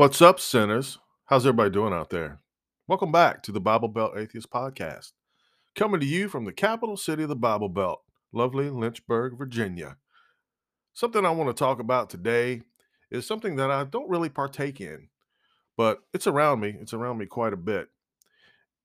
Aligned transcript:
What's 0.00 0.22
up, 0.22 0.40
sinners? 0.40 0.98
How's 1.26 1.44
everybody 1.44 1.68
doing 1.68 1.92
out 1.92 2.08
there? 2.08 2.40
Welcome 2.88 3.12
back 3.12 3.42
to 3.42 3.52
the 3.52 3.60
Bible 3.60 3.88
Belt 3.88 4.16
Atheist 4.16 4.50
Podcast, 4.50 5.12
coming 5.74 6.00
to 6.00 6.06
you 6.06 6.26
from 6.26 6.46
the 6.46 6.54
capital 6.54 6.96
city 6.96 7.24
of 7.24 7.28
the 7.28 7.36
Bible 7.36 7.68
Belt, 7.68 8.00
lovely 8.32 8.70
Lynchburg, 8.70 9.36
Virginia. 9.36 9.98
Something 10.94 11.26
I 11.26 11.30
want 11.32 11.54
to 11.54 11.60
talk 11.60 11.80
about 11.80 12.08
today 12.08 12.62
is 13.10 13.26
something 13.26 13.56
that 13.56 13.70
I 13.70 13.84
don't 13.84 14.08
really 14.08 14.30
partake 14.30 14.80
in, 14.80 15.08
but 15.76 15.98
it's 16.14 16.26
around 16.26 16.60
me. 16.60 16.78
It's 16.80 16.94
around 16.94 17.18
me 17.18 17.26
quite 17.26 17.52
a 17.52 17.58
bit. 17.58 17.88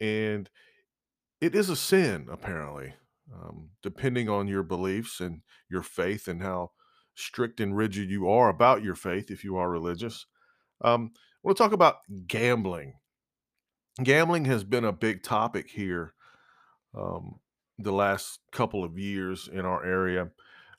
And 0.02 0.50
it 1.40 1.56
is 1.56 1.70
a 1.70 1.78
sin, 1.78 2.28
apparently, 2.30 2.94
um, 3.34 3.70
depending 3.82 4.28
on 4.28 4.50
your 4.50 4.64
beliefs 4.64 5.22
and 5.22 5.44
your 5.72 5.82
faith 5.82 6.28
and 6.28 6.42
how 6.42 6.72
strict 7.14 7.62
and 7.62 7.78
rigid 7.78 8.10
you 8.10 8.28
are 8.28 8.50
about 8.50 8.84
your 8.84 8.96
faith 8.96 9.32
if 9.32 9.46
you 9.46 9.56
are 9.56 9.70
religious. 9.70 10.26
Um, 10.86 11.12
I 11.16 11.20
want 11.42 11.58
to 11.58 11.64
talk 11.64 11.74
about 11.74 11.98
gambling. 12.28 12.94
Gambling 14.04 14.46
has 14.46 14.64
been 14.64 14.86
a 14.86 14.92
big 14.92 15.24
topic 15.24 15.70
here 15.72 16.14
um, 16.96 17.40
the 17.80 17.92
last 17.92 18.40
couple 18.52 18.84
of 18.84 19.00
years 19.00 19.50
in 19.52 19.62
our 19.62 19.84
area. 19.84 20.30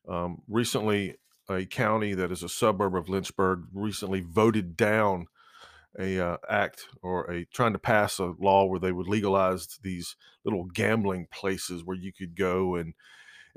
Um, 0.09 0.43
recently, 0.49 1.17
a 1.51 1.65
county 1.65 2.15
that 2.15 2.31
is 2.31 2.45
a 2.45 2.49
suburb 2.49 2.95
of 2.95 3.09
Lynchburg 3.09 3.65
recently 3.75 4.21
voted 4.21 4.77
down 4.77 5.27
a 5.99 6.21
uh, 6.21 6.37
act 6.49 6.87
or 7.03 7.29
a 7.29 7.45
trying 7.47 7.73
to 7.73 7.79
pass 7.79 8.21
a 8.21 8.35
law 8.39 8.67
where 8.67 8.79
they 8.79 8.93
would 8.93 9.09
legalize 9.09 9.79
these 9.83 10.15
little 10.45 10.67
gambling 10.67 11.27
places 11.33 11.83
where 11.83 11.97
you 11.97 12.13
could 12.13 12.37
go 12.37 12.77
and 12.77 12.95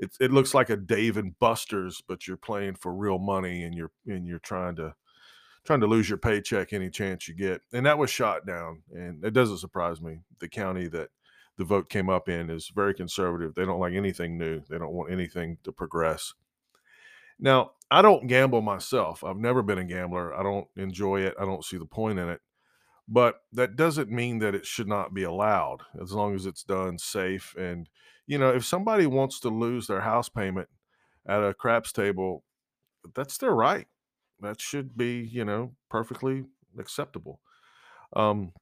it, 0.00 0.10
it 0.18 0.32
looks 0.32 0.54
like 0.54 0.70
a 0.70 0.76
Dave 0.76 1.16
and 1.18 1.38
Buster's, 1.38 2.02
but 2.08 2.26
you're 2.26 2.38
playing 2.38 2.74
for 2.74 2.92
real 2.92 3.18
money 3.18 3.62
and 3.62 3.74
you're 3.74 3.92
and 4.06 4.26
you're 4.26 4.38
trying 4.38 4.74
to 4.76 4.94
trying 5.64 5.80
to 5.80 5.86
lose 5.86 6.08
your 6.08 6.18
paycheck 6.18 6.72
any 6.72 6.90
chance 6.90 7.28
you 7.28 7.34
get. 7.34 7.60
And 7.72 7.86
that 7.86 7.98
was 7.98 8.10
shot 8.10 8.46
down. 8.46 8.82
And 8.92 9.24
it 9.24 9.32
doesn't 9.32 9.58
surprise 9.58 10.00
me. 10.00 10.20
The 10.38 10.48
county 10.48 10.88
that 10.88 11.10
the 11.58 11.64
vote 11.64 11.90
came 11.90 12.08
up 12.08 12.28
in 12.28 12.48
is 12.48 12.72
very 12.74 12.94
conservative. 12.94 13.54
They 13.54 13.64
don't 13.64 13.80
like 13.80 13.92
anything 13.92 14.38
new, 14.38 14.62
they 14.68 14.78
don't 14.78 14.92
want 14.92 15.12
anything 15.12 15.58
to 15.64 15.72
progress. 15.72 16.32
Now, 17.38 17.72
I 17.90 18.02
don't 18.02 18.26
gamble 18.26 18.60
myself. 18.60 19.24
I've 19.24 19.36
never 19.36 19.62
been 19.62 19.78
a 19.78 19.84
gambler. 19.84 20.34
I 20.34 20.42
don't 20.42 20.68
enjoy 20.76 21.22
it. 21.22 21.34
I 21.40 21.44
don't 21.44 21.64
see 21.64 21.78
the 21.78 21.86
point 21.86 22.18
in 22.18 22.28
it. 22.28 22.40
But 23.08 23.36
that 23.52 23.76
doesn't 23.76 24.10
mean 24.10 24.38
that 24.38 24.54
it 24.54 24.66
should 24.66 24.86
not 24.86 25.14
be 25.14 25.24
allowed 25.24 25.78
as 26.00 26.12
long 26.12 26.34
as 26.34 26.46
it's 26.46 26.62
done 26.62 26.98
safe. 26.98 27.54
And, 27.58 27.88
you 28.26 28.38
know, 28.38 28.54
if 28.54 28.64
somebody 28.64 29.06
wants 29.06 29.40
to 29.40 29.48
lose 29.48 29.86
their 29.86 30.02
house 30.02 30.28
payment 30.28 30.68
at 31.26 31.42
a 31.42 31.52
craps 31.52 31.92
table, 31.92 32.44
that's 33.14 33.38
their 33.38 33.54
right 33.54 33.88
that 34.40 34.60
should 34.60 34.96
be, 34.96 35.20
you 35.20 35.44
know, 35.44 35.72
perfectly 35.88 36.44
acceptable. 36.78 37.40
Um, 38.14 38.52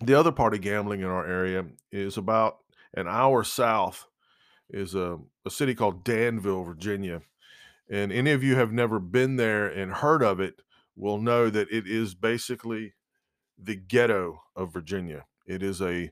the 0.00 0.14
other 0.14 0.32
part 0.32 0.54
of 0.54 0.60
gambling 0.60 1.00
in 1.00 1.06
our 1.06 1.26
area 1.26 1.66
is 1.92 2.16
about 2.16 2.58
an 2.94 3.06
hour 3.06 3.44
south 3.44 4.06
is 4.70 4.94
a, 4.94 5.18
a 5.44 5.50
city 5.50 5.74
called 5.74 6.04
Danville, 6.04 6.64
Virginia. 6.64 7.22
And 7.90 8.12
any 8.12 8.30
of 8.30 8.42
you 8.42 8.56
have 8.56 8.72
never 8.72 9.00
been 9.00 9.36
there 9.36 9.66
and 9.66 9.92
heard 9.92 10.22
of 10.22 10.40
it 10.40 10.62
will 10.96 11.18
know 11.18 11.50
that 11.50 11.70
it 11.70 11.86
is 11.86 12.14
basically 12.14 12.94
the 13.58 13.76
ghetto 13.76 14.42
of 14.54 14.72
Virginia. 14.72 15.24
It 15.46 15.62
is 15.62 15.80
a 15.80 16.10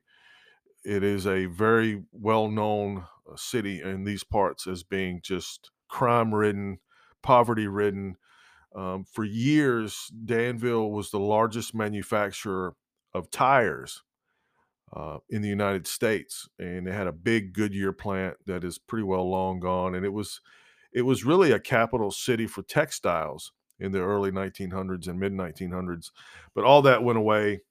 it 0.84 1.02
is 1.02 1.26
a 1.26 1.46
very 1.46 2.04
well-known 2.12 3.04
uh, 3.30 3.36
city 3.36 3.82
in 3.82 4.04
these 4.04 4.24
parts 4.24 4.66
as 4.66 4.82
being 4.84 5.20
just 5.22 5.70
crime-ridden, 5.88 6.78
poverty-ridden, 7.22 8.16
um, 8.78 9.04
for 9.12 9.24
years, 9.24 10.12
Danville 10.24 10.92
was 10.92 11.10
the 11.10 11.18
largest 11.18 11.74
manufacturer 11.74 12.76
of 13.12 13.28
tires 13.28 14.04
uh, 14.94 15.18
in 15.28 15.42
the 15.42 15.48
United 15.48 15.88
States, 15.88 16.48
and 16.60 16.86
they 16.86 16.92
had 16.92 17.08
a 17.08 17.12
big 17.12 17.52
Goodyear 17.54 17.92
plant 17.92 18.36
that 18.46 18.62
is 18.62 18.78
pretty 18.78 19.02
well 19.02 19.28
long 19.28 19.58
gone. 19.58 19.96
And 19.96 20.06
it 20.06 20.12
was 20.12 20.40
it 20.92 21.02
was 21.02 21.24
really 21.24 21.50
a 21.50 21.58
capital 21.58 22.12
city 22.12 22.46
for 22.46 22.62
textiles 22.62 23.50
in 23.80 23.90
the 23.90 24.00
early 24.00 24.30
1900s 24.30 25.08
and 25.08 25.18
mid 25.18 25.32
1900s. 25.32 26.12
But 26.54 26.62
all 26.62 26.82
that 26.82 27.02
went 27.02 27.18
away, 27.18 27.62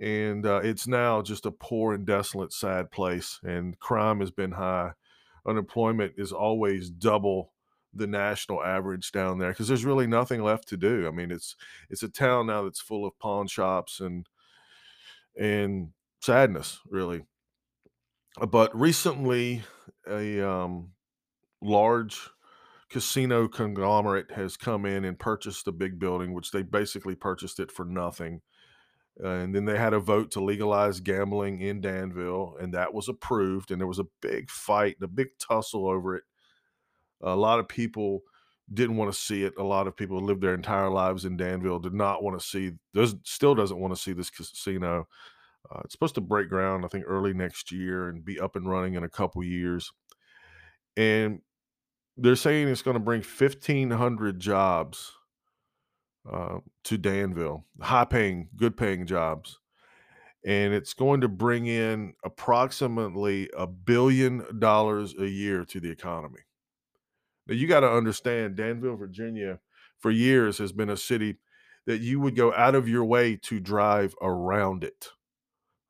and 0.00 0.44
uh, 0.44 0.60
it's 0.62 0.86
now 0.86 1.22
just 1.22 1.46
a 1.46 1.50
poor 1.50 1.94
and 1.94 2.04
desolate, 2.04 2.52
sad 2.52 2.90
place. 2.90 3.40
And 3.42 3.78
crime 3.78 4.20
has 4.20 4.30
been 4.30 4.52
high. 4.52 4.92
Unemployment 5.46 6.12
is 6.18 6.30
always 6.30 6.90
double 6.90 7.54
the 7.96 8.06
national 8.06 8.62
average 8.62 9.12
down 9.12 9.38
there 9.38 9.50
because 9.50 9.68
there's 9.68 9.84
really 9.84 10.06
nothing 10.06 10.42
left 10.42 10.68
to 10.68 10.76
do. 10.76 11.06
I 11.06 11.10
mean, 11.10 11.30
it's 11.30 11.56
it's 11.90 12.02
a 12.02 12.08
town 12.08 12.46
now 12.46 12.62
that's 12.62 12.80
full 12.80 13.06
of 13.06 13.18
pawn 13.18 13.46
shops 13.46 14.00
and 14.00 14.26
and 15.36 15.90
sadness, 16.20 16.80
really. 16.88 17.22
Uh, 18.40 18.46
but 18.46 18.78
recently, 18.78 19.62
a 20.08 20.48
um, 20.48 20.92
large 21.62 22.28
casino 22.88 23.48
conglomerate 23.48 24.30
has 24.32 24.56
come 24.56 24.86
in 24.86 25.04
and 25.04 25.18
purchased 25.18 25.66
a 25.66 25.72
big 25.72 25.98
building, 25.98 26.32
which 26.32 26.50
they 26.50 26.62
basically 26.62 27.14
purchased 27.14 27.60
it 27.60 27.70
for 27.72 27.84
nothing. 27.84 28.40
and 29.22 29.54
then 29.54 29.64
they 29.64 29.78
had 29.78 29.94
a 29.94 30.00
vote 30.00 30.30
to 30.30 30.44
legalize 30.44 31.00
gambling 31.00 31.60
in 31.60 31.80
Danville, 31.80 32.56
and 32.60 32.74
that 32.74 32.92
was 32.92 33.08
approved. 33.08 33.70
And 33.70 33.80
there 33.80 33.88
was 33.88 33.98
a 33.98 34.06
big 34.20 34.50
fight, 34.50 34.96
a 35.02 35.08
big 35.08 35.28
tussle 35.38 35.88
over 35.88 36.16
it 36.16 36.24
a 37.22 37.36
lot 37.36 37.58
of 37.58 37.68
people 37.68 38.22
didn't 38.72 38.96
want 38.96 39.12
to 39.12 39.18
see 39.18 39.44
it. 39.44 39.54
A 39.58 39.62
lot 39.62 39.86
of 39.86 39.96
people 39.96 40.20
lived 40.20 40.42
their 40.42 40.54
entire 40.54 40.90
lives 40.90 41.24
in 41.24 41.36
Danville 41.36 41.78
did 41.78 41.94
not 41.94 42.22
want 42.22 42.38
to 42.38 42.44
see. 42.44 42.72
Does 42.94 43.14
still 43.22 43.54
doesn't 43.54 43.78
want 43.78 43.94
to 43.94 44.00
see 44.00 44.12
this 44.12 44.30
casino. 44.30 45.06
Uh, 45.70 45.80
it's 45.84 45.92
supposed 45.92 46.14
to 46.16 46.20
break 46.20 46.48
ground, 46.48 46.84
I 46.84 46.88
think, 46.88 47.04
early 47.06 47.32
next 47.32 47.72
year 47.72 48.08
and 48.08 48.24
be 48.24 48.38
up 48.38 48.56
and 48.56 48.68
running 48.68 48.94
in 48.94 49.04
a 49.04 49.08
couple 49.08 49.42
years. 49.42 49.92
And 50.96 51.40
they're 52.16 52.36
saying 52.36 52.68
it's 52.68 52.82
going 52.82 52.94
to 52.94 53.00
bring 53.00 53.20
1,500 53.20 54.40
jobs 54.40 55.12
uh, 56.30 56.58
to 56.84 56.98
Danville, 56.98 57.64
high 57.80 58.04
paying, 58.04 58.48
good 58.56 58.76
paying 58.76 59.06
jobs. 59.06 59.58
And 60.44 60.72
it's 60.72 60.94
going 60.94 61.22
to 61.22 61.28
bring 61.28 61.66
in 61.66 62.14
approximately 62.24 63.50
a 63.56 63.66
billion 63.66 64.60
dollars 64.60 65.14
a 65.18 65.26
year 65.26 65.64
to 65.64 65.80
the 65.80 65.90
economy. 65.90 66.45
Now 67.46 67.54
you 67.54 67.66
got 67.66 67.80
to 67.80 67.90
understand, 67.90 68.56
Danville, 68.56 68.96
Virginia, 68.96 69.60
for 69.98 70.10
years 70.10 70.58
has 70.58 70.72
been 70.72 70.90
a 70.90 70.96
city 70.96 71.36
that 71.86 72.00
you 72.00 72.20
would 72.20 72.36
go 72.36 72.52
out 72.52 72.74
of 72.74 72.88
your 72.88 73.04
way 73.04 73.36
to 73.36 73.60
drive 73.60 74.14
around 74.20 74.84
it. 74.84 75.10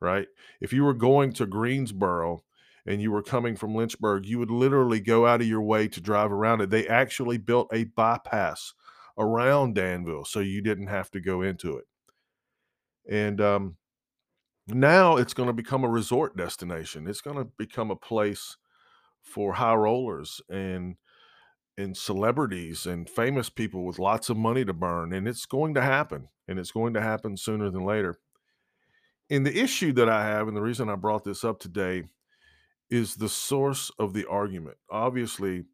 Right? 0.01 0.29
If 0.61 0.73
you 0.73 0.85
were 0.85 0.95
going 0.95 1.33
to 1.35 1.47
Greensboro 1.47 2.45
and 2.87 3.01
you 3.01 3.11
were 3.11 3.23
coming 3.23 3.57
from 3.57 3.75
Lynchburg, 3.75 4.27
you 4.27 4.39
would 4.39 4.51
literally 4.51 5.01
go 5.01 5.27
out 5.27 5.41
of 5.41 5.47
your 5.47 5.63
way 5.63 5.89
to 5.89 6.01
drive 6.01 6.31
around 6.31 6.61
it. 6.61 6.71
They 6.71 6.87
actually 6.87 7.39
built 7.39 7.69
a 7.73 7.85
bypass 7.85 8.75
around 9.19 9.75
Danville 9.75 10.25
so 10.25 10.41
you 10.41 10.61
didn't 10.61 10.89
have 10.89 11.11
to 11.13 11.21
go 11.21 11.41
into 11.43 11.79
it. 11.79 11.87
And 13.09 13.41
um, 13.41 13.77
now 14.69 15.17
it's 15.17 15.35
going 15.35 15.49
to 15.49 15.53
become 15.53 15.85
a 15.85 15.89
resort 15.89 16.37
destination. 16.37 17.09
It's 17.09 17.21
going 17.21 17.37
to 17.37 17.51
become 17.57 17.91
a 17.91 17.97
place 17.97 18.57
for 19.23 19.55
high 19.55 19.75
rollers 19.75 20.41
and 20.49 20.97
and 21.79 21.97
celebrities 21.97 22.87
and 22.87 23.09
famous 23.09 23.51
people 23.51 23.85
with 23.85 23.99
lots 23.99 24.31
of 24.31 24.37
money 24.37 24.65
to 24.65 24.73
burn. 24.73 25.13
And 25.13 25.29
it's 25.29 25.47
going 25.47 25.75
to 25.75 25.83
happen. 25.83 26.29
And 26.49 26.59
it's 26.59 26.71
going 26.71 26.95
to 26.95 27.03
happen 27.03 27.37
sooner 27.37 27.71
than 27.71 27.85
later. 27.85 28.19
And 29.29 29.45
the 29.45 29.59
issue 29.59 29.93
that 29.95 30.09
I 30.09 30.25
have, 30.25 30.49
and 30.49 30.57
the 30.57 30.63
reason 30.63 30.89
I 30.89 30.95
brought 30.95 31.25
this 31.25 31.45
up 31.45 31.59
today, 31.59 32.05
is 32.89 33.17
the 33.17 33.29
source 33.29 33.91
of 33.99 34.13
the 34.13 34.27
argument. 34.27 34.77
Obviously, 34.89 35.65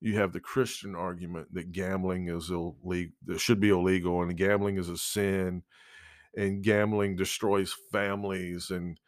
you 0.00 0.16
have 0.16 0.32
the 0.32 0.40
Christian 0.40 0.94
argument 0.94 1.52
that 1.52 1.72
gambling 1.72 2.28
is 2.28 2.50
illegal, 2.50 3.12
should 3.36 3.60
be 3.60 3.70
illegal, 3.70 4.22
and 4.22 4.36
gambling 4.36 4.78
is 4.78 4.88
a 4.88 4.96
sin, 4.96 5.62
and 6.36 6.62
gambling 6.62 7.16
destroys 7.16 7.74
families 7.92 8.70
and 8.70 8.98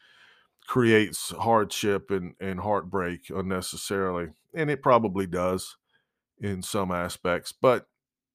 creates 0.66 1.30
hardship 1.30 2.10
and, 2.10 2.34
and 2.40 2.60
heartbreak 2.60 3.30
unnecessarily. 3.30 4.28
And 4.54 4.70
it 4.70 4.82
probably 4.82 5.26
does 5.26 5.76
in 6.42 6.60
some 6.60 6.90
aspects, 6.90 7.52
but 7.52 7.86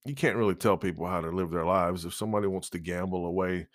you 0.05 0.15
can't 0.15 0.37
really 0.37 0.55
tell 0.55 0.77
people 0.77 1.05
how 1.05 1.19
to 1.19 1.29
live 1.29 1.51
their 1.51 1.65
lives. 1.65 2.05
If 2.05 2.13
somebody 2.13 2.47
wants 2.47 2.69
to 2.71 2.79
gamble 2.79 3.25
away 3.25 3.67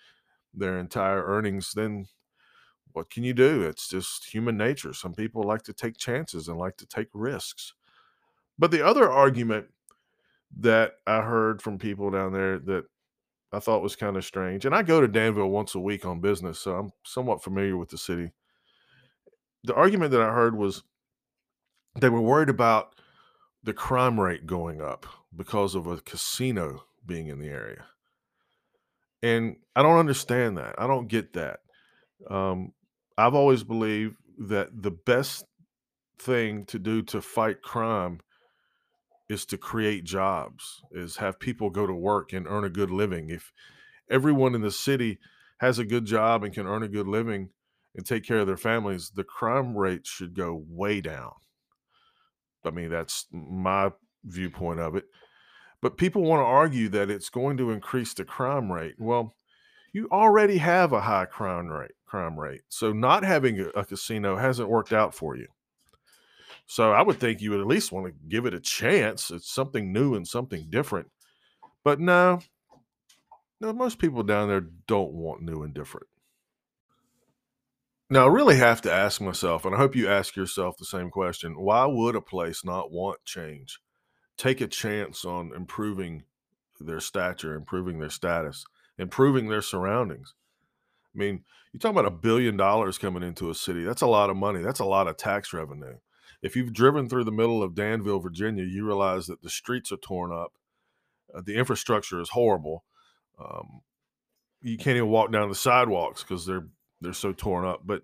their 0.53 0.79
entire 0.79 1.23
earnings, 1.23 1.71
then 1.73 2.07
what 2.91 3.09
can 3.09 3.23
you 3.23 3.33
do? 3.33 3.61
It's 3.61 3.87
just 3.87 4.25
human 4.25 4.57
nature. 4.57 4.93
Some 4.93 5.13
people 5.13 5.43
like 5.43 5.61
to 5.63 5.73
take 5.73 5.97
chances 5.97 6.47
and 6.47 6.57
like 6.57 6.77
to 6.77 6.87
take 6.87 7.09
risks. 7.13 7.73
But 8.57 8.71
the 8.71 8.85
other 8.85 9.09
argument 9.09 9.67
that 10.59 10.93
I 11.05 11.21
heard 11.21 11.61
from 11.61 11.77
people 11.77 12.09
down 12.09 12.33
there 12.33 12.59
that 12.59 12.85
I 13.51 13.59
thought 13.59 13.83
was 13.83 13.95
kind 13.95 14.17
of 14.17 14.25
strange, 14.25 14.65
and 14.65 14.73
I 14.73 14.81
go 14.81 14.99
to 14.99 15.07
Danville 15.07 15.49
once 15.49 15.75
a 15.75 15.79
week 15.79 16.05
on 16.05 16.21
business, 16.21 16.59
so 16.59 16.75
I'm 16.75 16.91
somewhat 17.03 17.43
familiar 17.43 17.77
with 17.77 17.89
the 17.89 17.99
city. 17.99 18.31
The 19.63 19.75
argument 19.75 20.11
that 20.11 20.21
I 20.21 20.33
heard 20.33 20.55
was 20.57 20.83
they 21.99 22.09
were 22.09 22.21
worried 22.21 22.49
about 22.49 22.95
the 23.63 23.73
crime 23.73 24.19
rate 24.19 24.45
going 24.45 24.81
up 24.81 25.05
because 25.35 25.75
of 25.75 25.87
a 25.87 25.97
casino 25.97 26.83
being 27.05 27.27
in 27.27 27.39
the 27.39 27.47
area. 27.47 27.85
And 29.21 29.55
I 29.75 29.81
don't 29.81 29.99
understand 29.99 30.57
that. 30.57 30.75
I 30.77 30.85
don't 30.85 31.07
get 31.07 31.33
that. 31.33 31.61
Um, 32.29 32.73
I've 33.17 33.35
always 33.35 33.63
believed 33.63 34.15
that 34.37 34.81
the 34.81 34.91
best 34.91 35.45
thing 36.19 36.65
to 36.65 36.79
do 36.79 37.01
to 37.03 37.21
fight 37.21 37.61
crime 37.61 38.19
is 39.29 39.45
to 39.45 39.57
create 39.57 40.03
jobs, 40.03 40.81
is 40.91 41.17
have 41.17 41.39
people 41.39 41.69
go 41.69 41.87
to 41.87 41.93
work 41.93 42.33
and 42.33 42.47
earn 42.47 42.65
a 42.65 42.69
good 42.69 42.91
living. 42.91 43.29
If 43.29 43.51
everyone 44.09 44.55
in 44.55 44.61
the 44.61 44.71
city 44.71 45.19
has 45.59 45.79
a 45.79 45.85
good 45.85 46.05
job 46.05 46.43
and 46.43 46.53
can 46.53 46.67
earn 46.67 46.83
a 46.83 46.89
good 46.89 47.07
living 47.07 47.49
and 47.95 48.05
take 48.05 48.25
care 48.25 48.39
of 48.39 48.47
their 48.47 48.57
families, 48.57 49.11
the 49.15 49.23
crime 49.23 49.77
rate 49.77 50.05
should 50.05 50.35
go 50.35 50.63
way 50.67 50.99
down. 50.99 51.31
I 52.65 52.71
mean, 52.71 52.89
that's 52.89 53.27
my 53.31 53.91
viewpoint 54.23 54.79
of 54.79 54.95
it. 54.95 55.05
But 55.81 55.97
people 55.97 56.23
want 56.23 56.39
to 56.39 56.45
argue 56.45 56.89
that 56.89 57.09
it's 57.09 57.29
going 57.29 57.57
to 57.57 57.71
increase 57.71 58.13
the 58.13 58.23
crime 58.23 58.71
rate. 58.71 58.95
Well, 58.97 59.33
you 59.91 60.07
already 60.11 60.57
have 60.57 60.93
a 60.93 61.01
high 61.01 61.25
crime 61.25 61.67
rate, 61.67 61.91
crime 62.05 62.39
rate. 62.39 62.61
So 62.69 62.93
not 62.93 63.23
having 63.23 63.59
a, 63.59 63.67
a 63.69 63.85
casino 63.85 64.37
hasn't 64.37 64.69
worked 64.69 64.93
out 64.93 65.13
for 65.13 65.35
you. 65.35 65.47
So 66.65 66.91
I 66.93 67.01
would 67.01 67.19
think 67.19 67.41
you 67.41 67.51
would 67.51 67.59
at 67.59 67.67
least 67.67 67.91
want 67.91 68.07
to 68.07 68.13
give 68.29 68.45
it 68.45 68.53
a 68.53 68.59
chance. 68.59 69.29
It's 69.29 69.51
something 69.51 69.91
new 69.91 70.15
and 70.15 70.27
something 70.27 70.67
different. 70.69 71.11
But 71.83 71.99
no, 71.99 72.39
no, 73.59 73.73
most 73.73 73.99
people 73.99 74.23
down 74.23 74.47
there 74.47 74.65
don't 74.87 75.11
want 75.11 75.41
new 75.41 75.63
and 75.63 75.73
different. 75.73 76.07
Now, 78.13 78.25
I 78.25 78.27
really 78.27 78.57
have 78.57 78.79
to 78.81 78.93
ask 78.93 79.21
myself, 79.21 79.65
and 79.65 79.73
I 79.73 79.79
hope 79.79 79.95
you 79.95 80.07
ask 80.07 80.35
yourself 80.35 80.77
the 80.77 80.85
same 80.85 81.09
question 81.09 81.59
why 81.59 81.87
would 81.87 82.15
a 82.15 82.21
place 82.21 82.63
not 82.63 82.91
want 82.91 83.25
change? 83.25 83.79
Take 84.37 84.61
a 84.61 84.67
chance 84.67 85.25
on 85.25 85.51
improving 85.55 86.21
their 86.79 86.99
stature, 86.99 87.55
improving 87.55 87.97
their 87.97 88.11
status, 88.11 88.65
improving 88.99 89.49
their 89.49 89.63
surroundings. 89.63 90.35
I 91.15 91.17
mean, 91.17 91.43
you're 91.71 91.79
talking 91.79 91.97
about 91.97 92.13
a 92.13 92.15
billion 92.15 92.55
dollars 92.55 92.99
coming 92.99 93.23
into 93.23 93.49
a 93.49 93.55
city. 93.55 93.83
That's 93.83 94.03
a 94.03 94.07
lot 94.07 94.29
of 94.29 94.37
money. 94.37 94.61
That's 94.61 94.79
a 94.79 94.85
lot 94.85 95.07
of 95.07 95.17
tax 95.17 95.51
revenue. 95.51 95.95
If 96.43 96.55
you've 96.55 96.71
driven 96.71 97.09
through 97.09 97.23
the 97.23 97.31
middle 97.31 97.63
of 97.63 97.73
Danville, 97.73 98.19
Virginia, 98.19 98.63
you 98.63 98.85
realize 98.85 99.25
that 99.25 99.41
the 99.41 99.49
streets 99.49 99.91
are 99.91 99.97
torn 99.97 100.31
up, 100.31 100.53
uh, 101.33 101.41
the 101.43 101.55
infrastructure 101.55 102.21
is 102.21 102.29
horrible. 102.29 102.83
Um, 103.43 103.81
you 104.61 104.77
can't 104.77 104.97
even 104.97 105.09
walk 105.09 105.31
down 105.31 105.49
the 105.49 105.55
sidewalks 105.55 106.21
because 106.21 106.45
they're 106.45 106.67
they're 107.03 107.13
so 107.13 107.33
torn 107.33 107.65
up. 107.65 107.81
But 107.85 108.03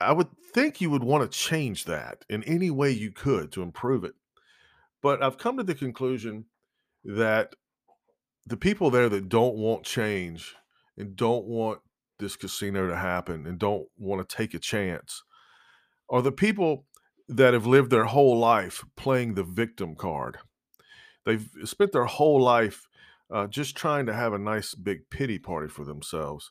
I 0.00 0.12
would 0.12 0.28
think 0.54 0.80
you 0.80 0.90
would 0.90 1.04
want 1.04 1.30
to 1.30 1.38
change 1.38 1.84
that 1.84 2.24
in 2.28 2.42
any 2.44 2.70
way 2.70 2.90
you 2.90 3.12
could 3.12 3.52
to 3.52 3.62
improve 3.62 4.04
it. 4.04 4.14
But 5.02 5.22
I've 5.22 5.38
come 5.38 5.56
to 5.56 5.62
the 5.62 5.74
conclusion 5.74 6.46
that 7.04 7.54
the 8.46 8.56
people 8.56 8.90
there 8.90 9.08
that 9.08 9.28
don't 9.28 9.56
want 9.56 9.84
change 9.84 10.54
and 10.96 11.16
don't 11.16 11.46
want 11.46 11.80
this 12.18 12.36
casino 12.36 12.86
to 12.88 12.96
happen 12.96 13.46
and 13.46 13.58
don't 13.58 13.86
want 13.96 14.26
to 14.26 14.36
take 14.36 14.54
a 14.54 14.58
chance 14.58 15.22
are 16.10 16.22
the 16.22 16.32
people 16.32 16.86
that 17.28 17.54
have 17.54 17.66
lived 17.66 17.90
their 17.90 18.04
whole 18.04 18.38
life 18.38 18.84
playing 18.96 19.34
the 19.34 19.44
victim 19.44 19.94
card. 19.94 20.38
They've 21.24 21.48
spent 21.64 21.92
their 21.92 22.06
whole 22.06 22.42
life 22.42 22.88
uh, 23.32 23.46
just 23.46 23.76
trying 23.76 24.06
to 24.06 24.14
have 24.14 24.32
a 24.32 24.38
nice 24.38 24.74
big 24.74 25.08
pity 25.10 25.38
party 25.38 25.68
for 25.68 25.84
themselves. 25.84 26.50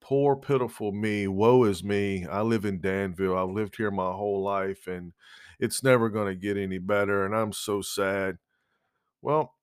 Poor, 0.00 0.36
pitiful 0.36 0.92
me. 0.92 1.28
Woe 1.28 1.64
is 1.64 1.84
me. 1.84 2.26
I 2.26 2.40
live 2.40 2.64
in 2.64 2.80
Danville. 2.80 3.36
I've 3.36 3.54
lived 3.54 3.76
here 3.76 3.90
my 3.90 4.12
whole 4.12 4.42
life 4.42 4.86
and 4.86 5.12
it's 5.58 5.82
never 5.82 6.08
going 6.08 6.28
to 6.28 6.40
get 6.40 6.56
any 6.56 6.78
better. 6.78 7.24
And 7.24 7.34
I'm 7.34 7.52
so 7.52 7.82
sad. 7.82 8.38
Well, 9.22 9.54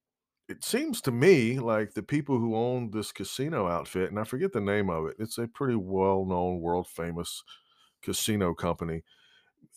it 0.47 0.63
seems 0.63 1.01
to 1.01 1.11
me 1.11 1.59
like 1.59 1.93
the 1.93 2.03
people 2.03 2.39
who 2.39 2.55
own 2.55 2.91
this 2.91 3.11
casino 3.11 3.67
outfit, 3.67 4.09
and 4.09 4.19
I 4.19 4.23
forget 4.23 4.53
the 4.53 4.61
name 4.61 4.89
of 4.89 5.05
it, 5.07 5.15
it's 5.19 5.37
a 5.37 5.47
pretty 5.47 5.75
well 5.75 6.25
known, 6.25 6.61
world 6.61 6.87
famous 6.87 7.43
casino 8.01 8.53
company. 8.53 9.03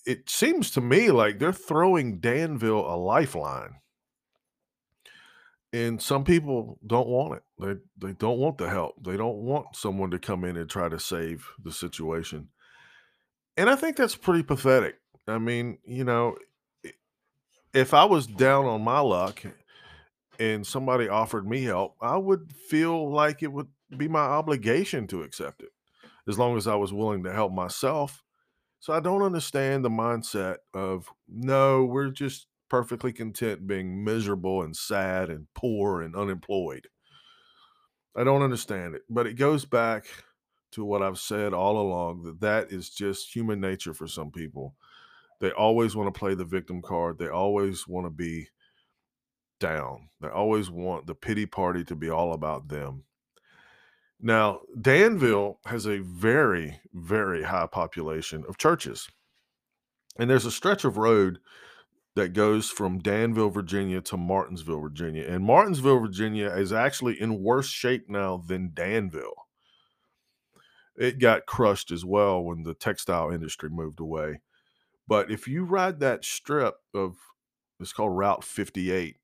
It 0.07 0.31
seems 0.31 0.71
to 0.73 0.81
me 0.81 1.11
like 1.11 1.39
they're 1.39 1.53
throwing 1.53 2.21
Danville 2.21 2.87
a 2.87 2.97
lifeline 2.97 3.75
and 5.73 6.01
some 6.03 6.25
people 6.25 6.79
don't 6.87 7.09
want 7.09 7.37
it. 7.37 7.43
They 7.59 8.09
they 8.09 8.13
don't 8.15 8.39
want 8.39 8.59
the 8.59 8.69
help. 8.69 8.95
They 9.05 9.17
don't 9.17 9.39
want 9.39 9.77
someone 9.77 10.11
to 10.11 10.19
come 10.19 10.45
in 10.45 10.57
and 10.57 10.69
try 10.69 10.89
to 10.89 10.99
save 10.99 11.49
the 11.63 11.73
situation. 11.73 12.49
And 13.57 13.71
I 13.71 13.77
think 13.77 13.97
that's 13.97 14.17
pretty 14.17 14.43
pathetic. 14.43 14.97
I 15.29 15.39
mean, 15.39 15.79
you 15.85 16.05
know, 16.05 16.37
if 17.73 17.95
I 17.95 18.05
was 18.05 18.27
down 18.27 18.65
on 18.67 18.83
my 18.83 19.01
luck 19.01 19.43
and 20.39 20.67
somebody 20.67 21.09
offered 21.09 21.47
me 21.47 21.65
help, 21.65 21.97
I 22.01 22.17
would 22.17 22.53
feel 22.69 23.13
like 23.13 23.43
it 23.43 23.53
would 23.53 23.69
be 23.97 24.09
my 24.09 24.21
obligation 24.21 25.07
to 25.09 25.23
accept 25.23 25.63
it 25.63 25.71
as 26.29 26.39
long 26.39 26.57
as 26.57 26.67
I 26.67 26.77
was 26.77 26.93
willing 26.93 27.25
to 27.25 27.33
help 27.33 27.53
myself. 27.53 28.23
So 28.81 28.93
I 28.93 29.01
don't 29.01 29.23
understand 29.23 29.85
the 29.85 29.91
mindset 29.91 30.57
of 30.73 31.09
no, 31.29 31.85
we're 31.85 32.11
just 32.11 32.47
perfectly 32.71 33.13
content 33.13 33.67
being 33.67 34.03
miserable 34.03 34.63
and 34.63 34.75
sad 34.75 35.29
and 35.29 35.47
poor 35.55 36.01
and 36.01 36.17
unemployed. 36.17 36.89
I 38.17 38.25
don't 38.25 38.43
understand 38.43 38.95
it, 38.95 39.03
but 39.11 39.27
it 39.27 39.35
goes 39.35 39.65
back 39.65 40.07
to 40.73 40.85
what 40.85 41.03
I've 41.03 41.19
said 41.19 41.53
all 41.53 41.79
along 41.79 42.23
that 42.23 42.41
that 42.41 42.73
is 42.73 42.89
just 42.91 43.35
human 43.35 43.61
nature 43.61 43.93
for 43.93 44.07
some 44.07 44.31
people. 44.31 44.75
They 45.41 45.51
always 45.51 45.97
want 45.97 46.13
to 46.13 46.19
play 46.19 46.35
the 46.35 46.45
victim 46.45 46.81
card. 46.83 47.19
They 47.19 47.29
always 47.29 47.89
want 47.89 48.07
to 48.07 48.11
be 48.11 48.49
down. 49.59 50.09
They 50.21 50.29
always 50.29 50.71
want 50.71 51.07
the 51.07 51.15
pity 51.15 51.47
party 51.47 51.85
to 51.85 51.97
be 51.97 52.11
all 52.11 52.33
about 52.33 52.69
them. 52.69 53.05
Now, 54.21 54.61
Danville 54.81 55.59
has 55.65 55.87
a 55.87 55.99
very, 55.99 56.79
very 56.93 57.43
high 57.43 57.67
population 57.67 58.45
of 58.49 58.59
churches. 58.59 59.09
And 60.19 60.29
there's 60.29 60.45
a 60.45 60.51
stretch 60.51 60.85
of 60.85 60.99
road 60.99 61.39
that 62.21 62.35
goes 62.35 62.69
from 62.69 62.99
Danville, 62.99 63.49
Virginia 63.49 64.03
to 64.03 64.17
Martinsville, 64.19 64.83
Virginia. 64.83 65.25
And 65.27 65.43
Martinsville, 65.43 66.01
Virginia 66.01 66.49
is 66.51 66.71
actually 66.71 67.19
in 67.19 67.43
worse 67.43 67.69
shape 67.69 68.11
now 68.11 68.37
than 68.47 68.73
Danville. 68.75 69.47
It 70.97 71.19
got 71.19 71.47
crushed 71.47 71.91
as 71.91 72.05
well 72.05 72.43
when 72.43 72.63
the 72.63 72.75
textile 72.75 73.31
industry 73.31 73.71
moved 73.71 74.01
away. 74.01 74.43
But 75.09 75.31
if 75.31 75.49
you 75.49 75.65
ride 75.65 76.01
that 76.01 76.27
strip 76.27 76.75
of 76.95 77.17
it's 77.81 77.95
called 77.95 78.15
Route 78.15 78.45
58, 78.45 79.17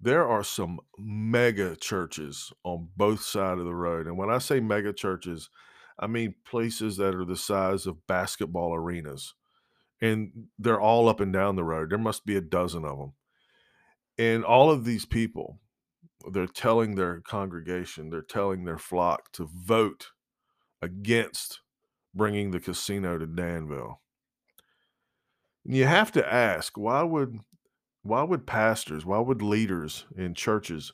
there 0.00 0.26
are 0.26 0.42
some 0.42 0.80
mega 0.98 1.76
churches 1.76 2.54
on 2.64 2.88
both 2.96 3.20
sides 3.20 3.60
of 3.60 3.66
the 3.66 3.74
road. 3.74 4.06
And 4.06 4.16
when 4.16 4.30
I 4.30 4.38
say 4.38 4.60
mega 4.60 4.94
churches, 4.94 5.50
I 5.98 6.06
mean 6.06 6.36
places 6.46 6.96
that 6.96 7.14
are 7.14 7.26
the 7.26 7.36
size 7.36 7.84
of 7.84 8.06
basketball 8.06 8.74
arenas 8.74 9.34
and 10.04 10.48
they're 10.58 10.80
all 10.80 11.08
up 11.08 11.18
and 11.20 11.32
down 11.32 11.56
the 11.56 11.64
road. 11.64 11.90
There 11.90 11.98
must 11.98 12.26
be 12.26 12.36
a 12.36 12.42
dozen 12.42 12.84
of 12.84 12.98
them. 12.98 13.12
And 14.18 14.44
all 14.44 14.70
of 14.70 14.84
these 14.84 15.06
people, 15.06 15.60
they're 16.30 16.46
telling 16.46 16.94
their 16.94 17.20
congregation, 17.20 18.10
they're 18.10 18.20
telling 18.20 18.64
their 18.64 18.76
flock 18.76 19.32
to 19.32 19.48
vote 19.50 20.08
against 20.82 21.60
bringing 22.14 22.50
the 22.50 22.60
casino 22.60 23.16
to 23.16 23.26
Danville. 23.26 24.02
And 25.64 25.74
you 25.74 25.86
have 25.86 26.12
to 26.12 26.32
ask, 26.32 26.76
why 26.76 27.02
would 27.02 27.38
why 28.02 28.22
would 28.22 28.46
pastors, 28.46 29.06
why 29.06 29.20
would 29.20 29.40
leaders 29.40 30.04
in 30.14 30.34
churches 30.34 30.92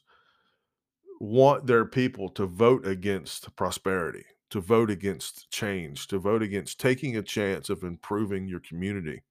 want 1.19 1.67
their 1.67 1.85
people 1.85 2.29
to 2.29 2.47
vote 2.47 2.87
against 2.87 3.57
prosperity? 3.57 4.25
To 4.51 4.61
vote 4.61 4.91
against 4.91 5.51
change, 5.51 6.07
to 6.09 6.19
vote 6.19 6.43
against 6.43 6.81
taking 6.81 7.17
a 7.17 7.23
chance 7.23 7.71
of 7.71 7.83
improving 7.83 8.49
your 8.49 8.61
community. 8.61 9.23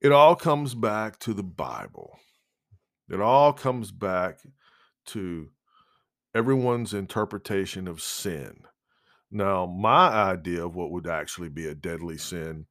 It 0.00 0.12
all 0.12 0.36
comes 0.36 0.74
back 0.74 1.18
to 1.20 1.34
the 1.34 1.42
Bible. 1.42 2.18
It 3.10 3.20
all 3.20 3.52
comes 3.52 3.90
back 3.90 4.38
to 5.06 5.50
everyone's 6.34 6.94
interpretation 6.94 7.88
of 7.88 8.02
sin. 8.02 8.60
Now, 9.30 9.66
my 9.66 10.08
idea 10.08 10.64
of 10.64 10.76
what 10.76 10.90
would 10.90 11.06
actually 11.06 11.48
be 11.48 11.66
a 11.66 11.74
deadly 11.74 12.18
sin 12.18 12.66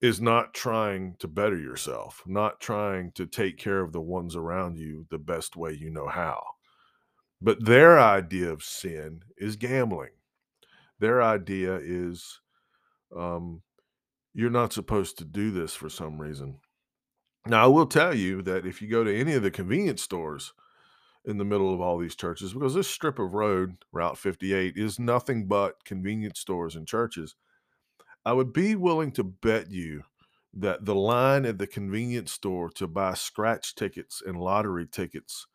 is 0.00 0.20
not 0.20 0.54
trying 0.54 1.14
to 1.18 1.28
better 1.28 1.58
yourself, 1.58 2.22
not 2.26 2.58
trying 2.58 3.12
to 3.12 3.26
take 3.26 3.58
care 3.58 3.80
of 3.80 3.92
the 3.92 4.00
ones 4.00 4.34
around 4.34 4.78
you 4.78 5.06
the 5.10 5.18
best 5.18 5.56
way 5.56 5.72
you 5.72 5.90
know 5.90 6.08
how. 6.08 6.42
But 7.42 7.64
their 7.64 7.98
idea 7.98 8.50
of 8.50 8.62
sin 8.62 9.22
is 9.38 9.56
gambling. 9.56 10.10
Their 10.98 11.22
idea 11.22 11.76
is 11.76 12.40
um, 13.16 13.62
you're 14.34 14.50
not 14.50 14.72
supposed 14.72 15.18
to 15.18 15.24
do 15.24 15.50
this 15.50 15.74
for 15.74 15.88
some 15.88 16.20
reason. 16.20 16.58
Now, 17.46 17.64
I 17.64 17.68
will 17.68 17.86
tell 17.86 18.14
you 18.14 18.42
that 18.42 18.66
if 18.66 18.82
you 18.82 18.88
go 18.88 19.02
to 19.02 19.16
any 19.16 19.32
of 19.32 19.42
the 19.42 19.50
convenience 19.50 20.02
stores 20.02 20.52
in 21.24 21.38
the 21.38 21.44
middle 21.44 21.72
of 21.72 21.80
all 21.80 21.96
these 21.96 22.14
churches, 22.14 22.52
because 22.52 22.74
this 22.74 22.88
strip 22.88 23.18
of 23.18 23.32
road, 23.32 23.76
Route 23.92 24.18
58, 24.18 24.74
is 24.76 24.98
nothing 24.98 25.46
but 25.46 25.84
convenience 25.84 26.38
stores 26.38 26.76
and 26.76 26.86
churches, 26.86 27.34
I 28.26 28.34
would 28.34 28.52
be 28.52 28.76
willing 28.76 29.12
to 29.12 29.24
bet 29.24 29.70
you 29.70 30.02
that 30.52 30.84
the 30.84 30.94
line 30.94 31.46
at 31.46 31.56
the 31.56 31.66
convenience 31.66 32.32
store 32.32 32.68
to 32.70 32.86
buy 32.86 33.14
scratch 33.14 33.74
tickets 33.74 34.22
and 34.24 34.38
lottery 34.38 34.86
tickets 34.86 35.46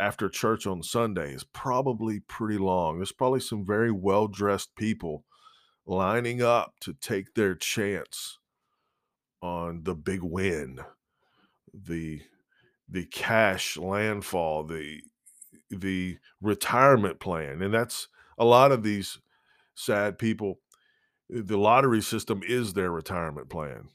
after 0.00 0.28
church 0.28 0.66
on 0.66 0.82
Sunday 0.82 1.32
is 1.34 1.44
probably 1.44 2.20
pretty 2.20 2.58
long. 2.58 2.98
There's 2.98 3.12
probably 3.12 3.40
some 3.40 3.64
very 3.64 3.90
well 3.90 4.28
dressed 4.28 4.76
people 4.76 5.24
lining 5.86 6.42
up 6.42 6.74
to 6.80 6.92
take 6.92 7.34
their 7.34 7.54
chance 7.54 8.38
on 9.42 9.84
the 9.84 9.94
big 9.94 10.22
win, 10.22 10.80
the 11.72 12.22
the 12.88 13.04
cash 13.06 13.76
landfall, 13.76 14.64
the 14.64 15.02
the 15.70 16.18
retirement 16.40 17.20
plan. 17.20 17.62
And 17.62 17.74
that's 17.74 18.08
a 18.38 18.44
lot 18.44 18.72
of 18.72 18.82
these 18.82 19.18
sad 19.74 20.18
people. 20.18 20.60
The 21.28 21.58
lottery 21.58 22.00
system 22.00 22.42
is 22.46 22.72
their 22.72 22.90
retirement 22.90 23.50
plan. 23.50 23.90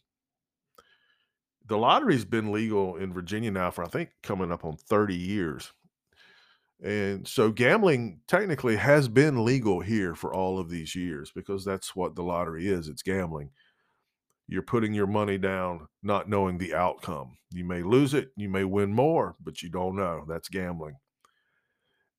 The 1.65 1.77
lottery's 1.77 2.25
been 2.25 2.51
legal 2.51 2.95
in 2.97 3.13
Virginia 3.13 3.49
now 3.49 3.71
for 3.71 3.83
I 3.83 3.87
think 3.87 4.11
coming 4.21 4.51
up 4.51 4.65
on 4.65 4.75
30 4.77 5.15
years. 5.15 5.73
And 6.81 7.27
so 7.27 7.51
gambling 7.51 8.21
technically 8.27 8.75
has 8.75 9.07
been 9.07 9.45
legal 9.45 9.79
here 9.79 10.15
for 10.15 10.33
all 10.33 10.59
of 10.59 10.69
these 10.69 10.95
years 10.95 11.31
because 11.33 11.63
that's 11.63 11.95
what 11.95 12.15
the 12.15 12.23
lottery 12.23 12.67
is. 12.67 12.87
It's 12.87 13.03
gambling. 13.03 13.51
You're 14.47 14.61
putting 14.61 14.93
your 14.93 15.07
money 15.07 15.37
down 15.37 15.87
not 16.01 16.27
knowing 16.29 16.57
the 16.57 16.73
outcome. 16.73 17.37
You 17.51 17.63
may 17.63 17.81
lose 17.81 18.13
it, 18.13 18.31
you 18.35 18.49
may 18.49 18.65
win 18.65 18.93
more, 18.93 19.35
but 19.41 19.61
you 19.61 19.69
don't 19.69 19.95
know. 19.95 20.25
That's 20.27 20.49
gambling. 20.49 20.97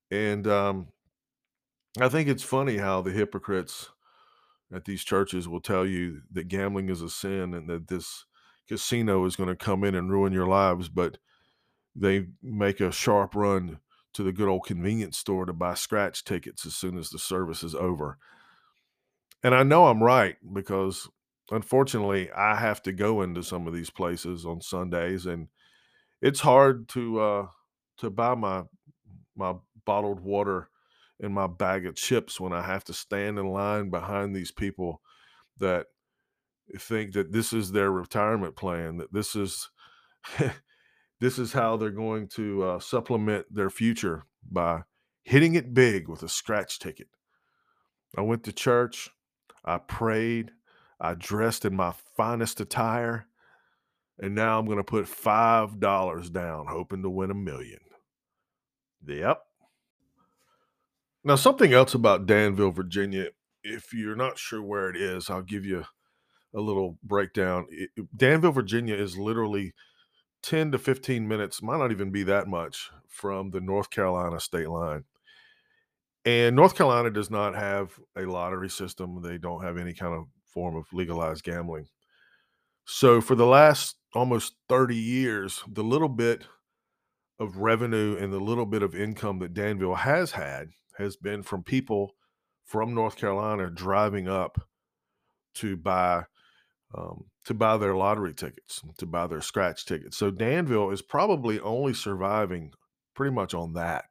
And 0.09 0.47
um, 0.47 0.87
I 1.99 2.09
think 2.09 2.27
it's 2.27 2.43
funny 2.43 2.77
how 2.77 3.01
the 3.01 3.11
hypocrites 3.11 3.89
at 4.73 4.85
these 4.85 5.03
churches 5.03 5.47
will 5.47 5.61
tell 5.61 5.85
you 5.85 6.21
that 6.31 6.47
gambling 6.47 6.89
is 6.89 7.01
a 7.01 7.09
sin 7.09 7.53
and 7.53 7.69
that 7.69 7.87
this 7.87 8.25
casino 8.67 9.25
is 9.25 9.35
going 9.35 9.49
to 9.49 9.55
come 9.55 9.83
in 9.83 9.93
and 9.93 10.11
ruin 10.11 10.33
your 10.33 10.47
lives, 10.47 10.89
but 10.89 11.19
they 11.95 12.25
make 12.41 12.79
a 12.79 12.91
sharp 12.91 13.35
run 13.35 13.79
to 14.15 14.23
the 14.23 14.31
good 14.31 14.47
old 14.47 14.65
convenience 14.65 15.17
store 15.17 15.45
to 15.45 15.53
buy 15.53 15.73
scratch 15.73 16.23
tickets 16.23 16.65
as 16.65 16.73
soon 16.73 16.97
as 16.97 17.09
the 17.09 17.19
service 17.19 17.63
is 17.63 17.75
over. 17.75 18.17
And 19.43 19.53
I 19.53 19.63
know 19.63 19.87
I'm 19.87 20.01
right 20.01 20.37
because 20.53 21.07
unfortunately 21.51 22.31
I 22.31 22.55
have 22.55 22.81
to 22.83 22.93
go 22.93 23.21
into 23.21 23.43
some 23.43 23.67
of 23.67 23.73
these 23.73 23.89
places 23.89 24.45
on 24.45 24.61
Sundays 24.61 25.25
and 25.25 25.49
it's 26.21 26.39
hard 26.39 26.87
to 26.89 27.19
uh 27.19 27.47
to 27.97 28.09
buy 28.09 28.35
my 28.35 28.63
my 29.35 29.53
bottled 29.85 30.21
water 30.21 30.69
and 31.19 31.33
my 31.33 31.47
bag 31.47 31.85
of 31.85 31.95
chips 31.95 32.39
when 32.39 32.53
I 32.53 32.61
have 32.61 32.85
to 32.85 32.93
stand 32.93 33.37
in 33.37 33.47
line 33.47 33.89
behind 33.89 34.33
these 34.33 34.51
people 34.51 35.01
that 35.59 35.87
think 36.79 37.13
that 37.13 37.31
this 37.31 37.53
is 37.53 37.71
their 37.71 37.91
retirement 37.91 38.55
plan, 38.55 38.97
that 38.97 39.13
this 39.13 39.35
is 39.35 39.69
this 41.19 41.39
is 41.39 41.53
how 41.53 41.77
they're 41.77 41.89
going 41.89 42.27
to 42.29 42.63
uh, 42.63 42.79
supplement 42.79 43.45
their 43.53 43.69
future 43.69 44.25
by 44.49 44.83
hitting 45.23 45.55
it 45.55 45.73
big 45.73 46.07
with 46.07 46.23
a 46.23 46.29
scratch 46.29 46.79
ticket. 46.79 47.07
I 48.17 48.21
went 48.21 48.43
to 48.43 48.53
church, 48.53 49.09
I 49.63 49.77
prayed, 49.77 50.51
I 50.99 51.15
dressed 51.15 51.65
in 51.65 51.75
my 51.75 51.93
finest 52.15 52.61
attire, 52.61 53.27
and 54.17 54.35
now 54.35 54.59
I'm 54.59 54.65
going 54.65 54.77
to 54.77 54.83
put 54.83 55.05
$5 55.05 56.31
down, 56.31 56.67
hoping 56.67 57.01
to 57.03 57.09
win 57.09 57.31
a 57.31 57.35
million. 57.35 57.79
Yep. 59.05 59.41
Now, 61.23 61.35
something 61.35 61.73
else 61.73 61.93
about 61.93 62.27
Danville, 62.27 62.71
Virginia, 62.71 63.29
if 63.63 63.93
you're 63.93 64.15
not 64.15 64.37
sure 64.37 64.61
where 64.61 64.89
it 64.89 64.95
is, 64.95 65.29
I'll 65.29 65.41
give 65.41 65.65
you 65.65 65.85
a 66.53 66.61
little 66.61 66.97
breakdown. 67.03 67.65
Danville, 68.15 68.51
Virginia 68.51 68.95
is 68.95 69.17
literally 69.17 69.73
10 70.45 70.71
to 70.71 70.77
15 70.77 71.27
minutes, 71.27 71.61
might 71.61 71.79
not 71.79 71.91
even 71.91 72.11
be 72.11 72.23
that 72.23 72.47
much 72.47 72.91
from 73.07 73.49
the 73.49 73.61
North 73.61 73.89
Carolina 73.89 74.39
state 74.39 74.69
line. 74.69 75.03
And 76.23 76.55
North 76.55 76.75
Carolina 76.75 77.09
does 77.09 77.29
not 77.29 77.55
have 77.55 77.99
a 78.15 78.21
lottery 78.21 78.69
system. 78.69 79.21
They 79.21 79.37
don't 79.37 79.63
have 79.63 79.77
any 79.77 79.93
kind 79.93 80.13
of 80.13 80.25
form 80.45 80.75
of 80.75 80.91
legalized 80.93 81.43
gambling. 81.43 81.87
So 82.85 83.21
for 83.21 83.35
the 83.35 83.45
last 83.45 83.95
almost 84.13 84.55
30 84.69 84.95
years, 84.95 85.63
the 85.67 85.83
little 85.83 86.09
bit 86.09 86.43
of 87.39 87.57
revenue 87.57 88.17
and 88.19 88.31
the 88.31 88.39
little 88.39 88.65
bit 88.65 88.83
of 88.83 88.95
income 88.95 89.39
that 89.39 89.53
Danville 89.53 89.95
has 89.95 90.31
had 90.31 90.69
has 90.97 91.15
been 91.15 91.43
from 91.43 91.63
people 91.63 92.15
from 92.63 92.93
North 92.93 93.17
Carolina 93.17 93.69
driving 93.69 94.27
up 94.27 94.59
to 95.55 95.75
buy 95.75 96.25
um, 96.97 97.25
to 97.45 97.53
buy 97.53 97.77
their 97.77 97.95
lottery 97.95 98.33
tickets, 98.33 98.81
to 98.97 99.05
buy 99.05 99.27
their 99.27 99.41
scratch 99.41 99.85
tickets. 99.85 100.17
So 100.17 100.31
Danville 100.31 100.91
is 100.91 101.01
probably 101.01 101.59
only 101.59 101.93
surviving 101.93 102.71
pretty 103.13 103.33
much 103.33 103.53
on 103.53 103.73
that. 103.73 104.05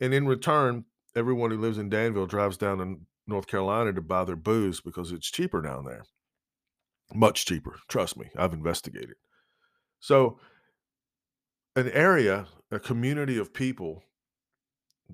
And 0.00 0.12
in 0.14 0.26
return, 0.26 0.84
everyone 1.16 1.50
who 1.50 1.58
lives 1.58 1.78
in 1.78 1.88
Danville 1.88 2.26
drives 2.26 2.56
down 2.56 2.78
to 2.78 2.96
North 3.26 3.46
Carolina 3.46 3.92
to 3.92 4.00
buy 4.00 4.24
their 4.24 4.36
booze 4.36 4.80
because 4.80 5.12
it's 5.12 5.30
cheaper 5.30 5.60
down 5.60 5.84
there. 5.84 6.04
Much 7.14 7.46
cheaper. 7.46 7.76
Trust 7.88 8.16
me, 8.16 8.30
I've 8.36 8.52
investigated. 8.52 9.16
So, 10.00 10.38
an 11.74 11.88
area, 11.90 12.46
a 12.70 12.78
community 12.78 13.38
of 13.38 13.54
people 13.54 14.02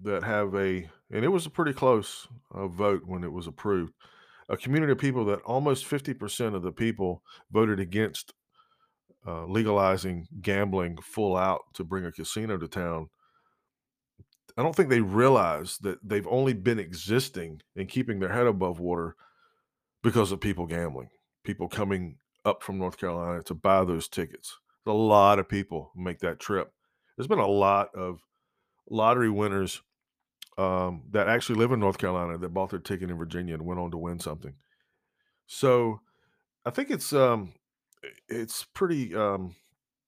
that 0.03 0.25
have 0.25 0.55
a, 0.55 0.89
and 1.11 1.25
it 1.25 1.29
was 1.29 1.47
a 1.47 1.51
pretty 1.51 1.73
close 1.73 2.27
uh, 2.53 2.67
vote 2.67 3.03
when 3.07 3.23
it 3.23 3.33
was 3.33 3.47
approved 3.47 3.93
a 4.49 4.57
community 4.57 4.93
of 4.93 4.99
people 4.99 5.25
that 5.27 5.41
almost 5.43 5.87
50% 5.87 6.55
of 6.55 6.63
the 6.63 6.73
people 6.73 7.23
voted 7.51 7.81
against 7.81 8.33
uh, 9.27 9.47
legalizing 9.47 10.27
gambling 10.43 10.99
full 10.99 11.37
out 11.37 11.63
to 11.75 11.85
bring 11.85 12.05
a 12.05 12.13
casino 12.13 12.59
to 12.59 12.69
town. 12.69 13.09
I 14.57 14.63
don't 14.63 14.77
think 14.77 14.89
they 14.89 15.01
realize 15.01 15.79
that 15.79 15.99
they've 16.07 16.27
only 16.29 16.53
been 16.53 16.79
existing 16.79 17.61
and 17.75 17.89
keeping 17.89 18.21
their 18.21 18.33
head 18.33 18.47
above 18.47 18.79
water 18.79 19.17
because 20.03 20.31
of 20.31 20.41
people 20.41 20.67
gambling, 20.67 21.09
people 21.43 21.69
coming 21.69 22.19
up 22.45 22.63
from 22.63 22.79
North 22.79 22.99
Carolina 22.99 23.43
to 23.45 23.55
buy 23.55 23.85
those 23.85 24.09
tickets. 24.09 24.59
A 24.87 24.93
lot 24.93 25.39
of 25.39 25.49
people 25.49 25.91
make 25.97 26.19
that 26.19 26.39
trip. 26.39 26.71
There's 27.17 27.27
been 27.27 27.39
a 27.39 27.47
lot 27.47 27.89
of 27.95 28.21
lottery 28.91 29.31
winners 29.31 29.81
um, 30.59 31.03
that 31.11 31.29
actually 31.29 31.59
live 31.59 31.73
in 31.73 31.81
North 31.81 31.99
Carolina 31.99 32.39
that 32.39 32.55
bought 32.55 32.71
their 32.71 32.79
ticket 32.79 33.11
in 33.11 33.19
Virginia 33.19 33.55
and 33.55 33.65
went 33.65 33.81
on 33.81 33.91
to 33.91 33.99
win 33.99 34.19
something. 34.19 34.55
So 35.47 36.01
I 36.65 36.71
think 36.71 36.91
it's 36.91 37.13
um, 37.13 37.55
it's 38.29 38.65
pretty 38.75 39.15
um, 39.15 39.55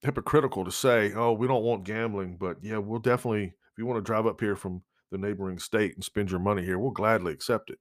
hypocritical 0.02 0.64
to 0.64 0.72
say, 0.72 1.12
"Oh, 1.14 1.32
we 1.32 1.46
don't 1.46 1.64
want 1.64 1.84
gambling," 1.84 2.36
but 2.38 2.58
yeah, 2.62 2.78
we'll 2.78 3.00
definitely. 3.00 3.44
If 3.44 3.78
you 3.78 3.86
want 3.86 3.98
to 3.98 4.02
drive 4.02 4.26
up 4.26 4.40
here 4.40 4.56
from 4.56 4.82
the 5.10 5.18
neighboring 5.18 5.58
state 5.58 5.94
and 5.94 6.02
spend 6.02 6.30
your 6.30 6.40
money 6.40 6.64
here, 6.64 6.78
we'll 6.78 6.92
gladly 6.92 7.32
accept 7.32 7.68
it. 7.68 7.78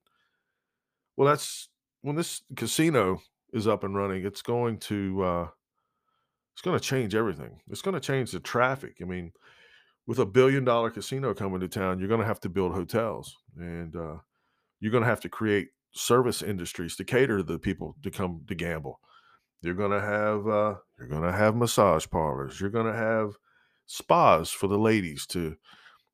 Well, 1.15 1.27
that's 1.27 1.69
when 2.01 2.17
this 2.17 2.41
casino 2.57 3.21
is 3.53 3.65
up 3.65 3.85
and 3.85 3.95
running. 3.95 4.25
It's 4.25 4.41
going 4.41 4.79
to 4.79 5.23
uh, 5.23 5.47
it's 6.53 6.61
going 6.61 6.77
to 6.77 6.83
change 6.83 7.15
everything. 7.15 7.61
It's 7.69 7.81
going 7.81 7.93
to 7.93 7.99
change 7.99 8.31
the 8.31 8.39
traffic. 8.39 8.97
I 9.01 9.05
mean, 9.05 9.31
with 10.07 10.19
a 10.19 10.25
billion 10.25 10.63
dollar 10.63 10.89
casino 10.89 11.33
coming 11.33 11.59
to 11.59 11.67
town, 11.67 11.99
you're 11.99 12.07
going 12.07 12.21
to 12.21 12.27
have 12.27 12.39
to 12.41 12.49
build 12.49 12.73
hotels 12.73 13.35
and 13.57 13.95
uh, 13.95 14.17
you're 14.79 14.91
going 14.91 15.03
to 15.03 15.09
have 15.09 15.21
to 15.21 15.29
create 15.29 15.69
service 15.93 16.41
industries 16.41 16.95
to 16.95 17.03
cater 17.03 17.37
to 17.37 17.43
the 17.43 17.59
people 17.59 17.95
to 18.03 18.11
come 18.11 18.41
to 18.47 18.55
gamble. 18.55 18.99
You're 19.61 19.73
going 19.73 19.91
to 19.91 20.01
have 20.01 20.47
uh, 20.47 20.75
you're 20.99 21.07
going 21.07 21.23
to 21.23 21.31
have 21.31 21.55
massage 21.55 22.05
parlors. 22.07 22.59
You're 22.59 22.69
going 22.69 22.91
to 22.91 22.97
have 22.97 23.37
spas 23.87 24.51
for 24.51 24.67
the 24.67 24.77
ladies 24.77 25.25
to 25.27 25.55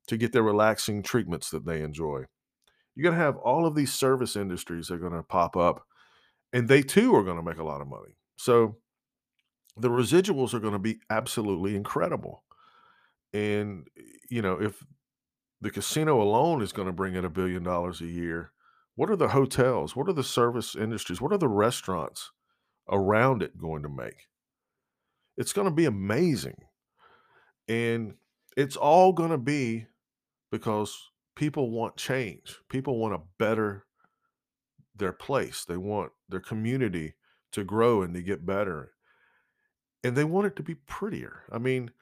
to 0.06 0.16
get 0.16 0.32
their 0.32 0.42
relaxing 0.42 1.02
treatments 1.02 1.50
that 1.50 1.66
they 1.66 1.82
enjoy. 1.82 2.24
You're 2.94 3.04
going 3.04 3.18
to 3.18 3.24
have 3.24 3.36
all 3.36 3.66
of 3.66 3.74
these 3.74 3.92
service 3.92 4.36
industries 4.36 4.88
that 4.88 4.94
are 4.94 4.98
going 4.98 5.12
to 5.12 5.22
pop 5.22 5.56
up, 5.56 5.86
and 6.52 6.68
they 6.68 6.82
too 6.82 7.14
are 7.14 7.22
going 7.22 7.36
to 7.36 7.42
make 7.42 7.58
a 7.58 7.64
lot 7.64 7.80
of 7.80 7.88
money. 7.88 8.16
So 8.36 8.76
the 9.76 9.90
residuals 9.90 10.54
are 10.54 10.60
going 10.60 10.72
to 10.72 10.78
be 10.78 11.00
absolutely 11.10 11.76
incredible. 11.76 12.44
And, 13.32 13.88
you 14.28 14.42
know, 14.42 14.60
if 14.60 14.84
the 15.60 15.70
casino 15.70 16.20
alone 16.20 16.62
is 16.62 16.72
going 16.72 16.86
to 16.86 16.92
bring 16.92 17.14
in 17.14 17.24
a 17.24 17.30
billion 17.30 17.62
dollars 17.62 18.00
a 18.00 18.06
year, 18.06 18.52
what 18.94 19.10
are 19.10 19.16
the 19.16 19.28
hotels? 19.28 19.96
What 19.96 20.08
are 20.08 20.12
the 20.12 20.24
service 20.24 20.74
industries? 20.74 21.20
What 21.20 21.32
are 21.32 21.38
the 21.38 21.48
restaurants 21.48 22.30
around 22.90 23.42
it 23.42 23.58
going 23.58 23.82
to 23.82 23.88
make? 23.88 24.28
It's 25.36 25.52
going 25.52 25.66
to 25.66 25.74
be 25.74 25.86
amazing. 25.86 26.56
And 27.68 28.14
it's 28.56 28.76
all 28.76 29.12
going 29.12 29.30
to 29.30 29.38
be 29.38 29.86
because 30.50 31.10
people 31.36 31.70
want 31.70 31.96
change. 31.96 32.58
People 32.68 32.98
want 32.98 33.14
to 33.14 33.22
better 33.38 33.86
their 34.94 35.12
place. 35.12 35.64
They 35.64 35.78
want 35.78 36.12
their 36.28 36.40
community 36.40 37.14
to 37.52 37.64
grow 37.64 38.02
and 38.02 38.12
to 38.14 38.22
get 38.22 38.44
better. 38.44 38.92
And 40.04 40.16
they 40.16 40.24
want 40.24 40.48
it 40.48 40.56
to 40.56 40.62
be 40.62 40.74
prettier. 40.74 41.44
I 41.50 41.58
mean, 41.58 41.92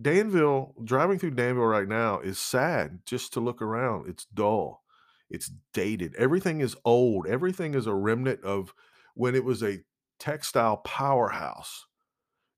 Danville, 0.00 0.74
driving 0.84 1.18
through 1.18 1.32
Danville 1.32 1.64
right 1.64 1.88
now 1.88 2.20
is 2.20 2.38
sad 2.38 3.00
just 3.04 3.32
to 3.32 3.40
look 3.40 3.60
around. 3.60 4.08
It's 4.08 4.26
dull. 4.26 4.82
It's 5.30 5.50
dated. 5.74 6.14
Everything 6.16 6.60
is 6.60 6.76
old. 6.84 7.26
Everything 7.26 7.74
is 7.74 7.86
a 7.86 7.94
remnant 7.94 8.42
of 8.44 8.72
when 9.14 9.34
it 9.34 9.44
was 9.44 9.62
a 9.62 9.80
textile 10.18 10.78
powerhouse 10.78 11.86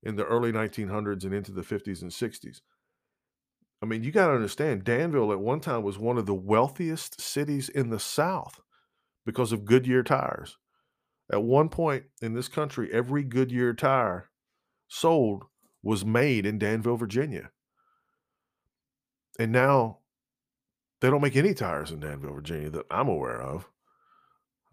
in 0.03 0.15
the 0.15 0.25
early 0.25 0.51
1900s 0.51 1.23
and 1.23 1.33
into 1.33 1.51
the 1.51 1.61
50s 1.61 2.01
and 2.01 2.11
60s. 2.11 2.61
I 3.81 3.87
mean, 3.87 4.03
you 4.03 4.11
gotta 4.11 4.33
understand, 4.33 4.83
Danville 4.83 5.31
at 5.31 5.39
one 5.39 5.59
time 5.59 5.83
was 5.83 5.97
one 5.97 6.17
of 6.17 6.27
the 6.27 6.35
wealthiest 6.35 7.19
cities 7.19 7.67
in 7.67 7.89
the 7.89 7.99
South 7.99 8.59
because 9.25 9.51
of 9.51 9.65
Goodyear 9.65 10.03
tires. 10.03 10.57
At 11.31 11.43
one 11.43 11.69
point 11.69 12.03
in 12.21 12.33
this 12.33 12.47
country, 12.47 12.91
every 12.91 13.23
Goodyear 13.23 13.73
tire 13.73 14.29
sold 14.87 15.45
was 15.83 16.05
made 16.05 16.45
in 16.45 16.59
Danville, 16.59 16.97
Virginia. 16.97 17.51
And 19.39 19.51
now 19.51 19.99
they 20.99 21.09
don't 21.09 21.21
make 21.21 21.35
any 21.35 21.53
tires 21.53 21.91
in 21.91 21.99
Danville, 21.99 22.33
Virginia 22.33 22.69
that 22.69 22.85
I'm 22.91 23.07
aware 23.07 23.41
of. 23.41 23.67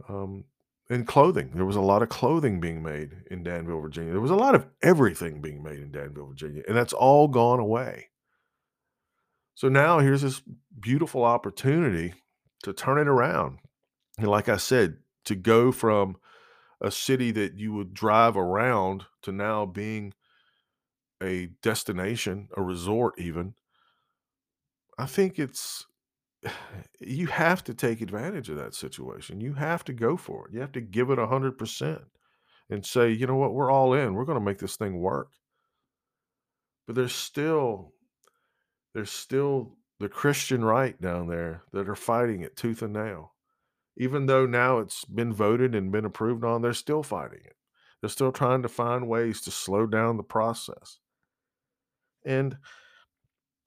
Um, 0.08 0.44
and 0.90 1.06
clothing. 1.06 1.50
There 1.54 1.66
was 1.66 1.76
a 1.76 1.80
lot 1.80 2.02
of 2.02 2.08
clothing 2.08 2.60
being 2.60 2.82
made 2.82 3.22
in 3.30 3.42
Danville, 3.42 3.80
Virginia. 3.80 4.12
There 4.12 4.20
was 4.20 4.30
a 4.30 4.36
lot 4.36 4.54
of 4.54 4.66
everything 4.82 5.40
being 5.40 5.62
made 5.62 5.80
in 5.80 5.90
Danville, 5.90 6.28
Virginia, 6.28 6.62
and 6.66 6.76
that's 6.76 6.92
all 6.92 7.28
gone 7.28 7.60
away. 7.60 8.08
So 9.54 9.68
now 9.68 9.98
here's 9.98 10.22
this 10.22 10.40
beautiful 10.80 11.24
opportunity 11.24 12.14
to 12.62 12.72
turn 12.72 12.98
it 12.98 13.08
around. 13.08 13.58
And 14.16 14.28
like 14.28 14.48
I 14.48 14.56
said, 14.56 14.98
to 15.24 15.34
go 15.34 15.72
from 15.72 16.16
a 16.80 16.90
city 16.90 17.32
that 17.32 17.54
you 17.58 17.72
would 17.72 17.92
drive 17.92 18.36
around 18.36 19.04
to 19.22 19.32
now 19.32 19.66
being 19.66 20.14
a 21.22 21.48
destination, 21.62 22.48
a 22.56 22.62
resort, 22.62 23.14
even. 23.18 23.54
I 24.98 25.06
think 25.06 25.38
it's 25.38 25.86
you 27.00 27.26
have 27.26 27.64
to 27.64 27.74
take 27.74 28.00
advantage 28.00 28.48
of 28.48 28.56
that 28.56 28.74
situation. 28.74 29.40
You 29.40 29.54
have 29.54 29.84
to 29.84 29.92
go 29.92 30.16
for 30.16 30.48
it. 30.48 30.54
You 30.54 30.60
have 30.60 30.72
to 30.72 30.80
give 30.80 31.10
it 31.10 31.18
a 31.18 31.26
hundred 31.26 31.58
percent 31.58 32.02
and 32.70 32.84
say, 32.84 33.10
you 33.10 33.26
know 33.26 33.36
what, 33.36 33.54
we're 33.54 33.70
all 33.70 33.94
in. 33.94 34.14
We're 34.14 34.24
going 34.24 34.38
to 34.38 34.44
make 34.44 34.58
this 34.58 34.76
thing 34.76 35.00
work. 35.00 35.30
But 36.86 36.96
there's 36.96 37.14
still 37.14 37.92
there's 38.94 39.10
still 39.10 39.76
the 40.00 40.08
Christian 40.08 40.64
right 40.64 41.00
down 41.00 41.28
there 41.28 41.62
that 41.72 41.88
are 41.88 41.94
fighting 41.94 42.42
it 42.42 42.56
tooth 42.56 42.82
and 42.82 42.92
nail. 42.92 43.34
Even 43.96 44.26
though 44.26 44.46
now 44.46 44.78
it's 44.78 45.04
been 45.04 45.32
voted 45.32 45.74
and 45.74 45.92
been 45.92 46.04
approved 46.04 46.44
on, 46.44 46.62
they're 46.62 46.72
still 46.72 47.02
fighting 47.02 47.40
it. 47.44 47.56
They're 48.00 48.08
still 48.08 48.32
trying 48.32 48.62
to 48.62 48.68
find 48.68 49.08
ways 49.08 49.40
to 49.42 49.50
slow 49.50 49.86
down 49.86 50.16
the 50.16 50.22
process. 50.22 50.98
And 52.28 52.58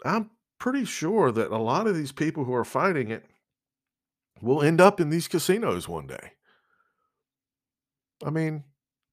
I'm 0.05 0.29
pretty 0.59 0.85
sure 0.85 1.31
that 1.31 1.49
a 1.49 1.57
lot 1.57 1.87
of 1.87 1.95
these 1.95 2.11
people 2.11 2.45
who 2.45 2.53
are 2.53 2.63
fighting 2.63 3.09
it 3.09 3.25
will 4.39 4.61
end 4.61 4.79
up 4.79 4.99
in 4.99 5.09
these 5.09 5.27
casinos 5.27 5.89
one 5.89 6.05
day. 6.05 6.33
I 8.23 8.29
mean, 8.29 8.65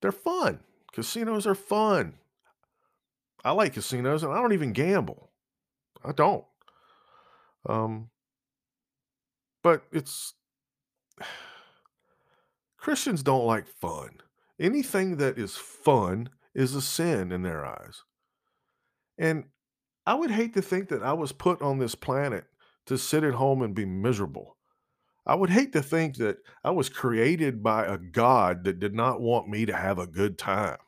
they're 0.02 0.12
fun. 0.12 0.60
Casinos 0.92 1.46
are 1.46 1.54
fun. 1.54 2.18
I 3.42 3.52
like 3.52 3.72
casinos 3.72 4.22
and 4.22 4.34
I 4.34 4.42
don't 4.42 4.52
even 4.52 4.74
gamble. 4.74 5.30
I 6.04 6.12
don't. 6.12 6.44
Um, 7.66 8.10
but 9.62 9.82
it's 9.92 10.34
Christians 12.76 13.22
don't 13.22 13.46
like 13.46 13.66
fun. 13.66 14.20
Anything 14.60 15.16
that 15.16 15.38
is 15.38 15.56
fun 15.56 16.28
is 16.54 16.74
a 16.74 16.82
sin 16.82 17.32
in 17.32 17.40
their 17.40 17.64
eyes. 17.64 18.02
And 19.18 19.44
I 20.06 20.14
would 20.14 20.30
hate 20.30 20.54
to 20.54 20.62
think 20.62 20.88
that 20.88 21.02
I 21.02 21.12
was 21.12 21.32
put 21.32 21.60
on 21.60 21.78
this 21.78 21.94
planet 21.94 22.44
to 22.86 22.96
sit 22.96 23.24
at 23.24 23.34
home 23.34 23.62
and 23.62 23.74
be 23.74 23.84
miserable. 23.84 24.56
I 25.26 25.34
would 25.34 25.50
hate 25.50 25.74
to 25.74 25.82
think 25.82 26.16
that 26.16 26.38
I 26.64 26.70
was 26.70 26.88
created 26.88 27.62
by 27.62 27.84
a 27.84 27.98
God 27.98 28.64
that 28.64 28.78
did 28.78 28.94
not 28.94 29.20
want 29.20 29.48
me 29.48 29.66
to 29.66 29.76
have 29.76 29.98
a 29.98 30.06
good 30.06 30.38
time. 30.38 30.78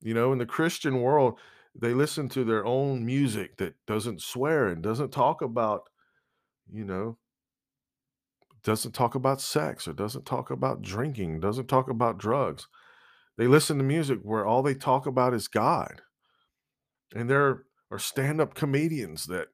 You 0.00 0.14
know, 0.14 0.32
in 0.32 0.38
the 0.38 0.46
Christian 0.46 1.02
world, 1.02 1.38
they 1.78 1.92
listen 1.92 2.28
to 2.30 2.44
their 2.44 2.64
own 2.64 3.04
music 3.04 3.58
that 3.58 3.74
doesn't 3.86 4.22
swear 4.22 4.68
and 4.68 4.82
doesn't 4.82 5.10
talk 5.10 5.42
about, 5.42 5.82
you 6.72 6.84
know, 6.84 7.18
doesn't 8.64 8.92
talk 8.92 9.14
about 9.14 9.40
sex 9.40 9.86
or 9.86 9.92
doesn't 9.92 10.24
talk 10.24 10.50
about 10.50 10.82
drinking, 10.82 11.40
doesn't 11.40 11.68
talk 11.68 11.90
about 11.90 12.18
drugs. 12.18 12.68
They 13.36 13.46
listen 13.46 13.78
to 13.78 13.84
music 13.84 14.20
where 14.22 14.46
all 14.46 14.62
they 14.62 14.74
talk 14.74 15.06
about 15.06 15.34
is 15.34 15.48
God. 15.48 16.00
And 17.14 17.28
there 17.28 17.64
are 17.90 17.98
stand 17.98 18.40
up 18.40 18.54
comedians 18.54 19.26
that 19.26 19.48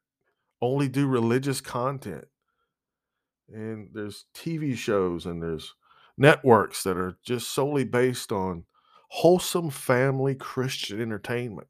only 0.61 0.89
do 0.89 1.07
religious 1.07 1.61
content. 1.61 2.27
And 3.53 3.91
there's 3.93 4.27
TV 4.35 4.77
shows 4.77 5.27
and 5.27 5.43
there's 5.43 5.75
networks 6.17 6.83
that 6.83 6.97
are 6.97 7.19
just 7.25 7.53
solely 7.53 7.85
based 7.85 8.33
on 8.33 8.65
wholesome 9.11 9.71
family 9.71 10.35
Christian 10.35 11.01
entertainment. 11.01 11.69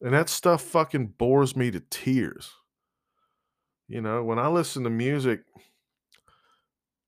And 0.00 0.12
that 0.12 0.28
stuff 0.28 0.62
fucking 0.62 1.14
bores 1.18 1.56
me 1.56 1.70
to 1.70 1.80
tears. 1.80 2.50
You 3.88 4.00
know, 4.00 4.22
when 4.22 4.38
I 4.38 4.48
listen 4.48 4.84
to 4.84 4.90
music, 4.90 5.40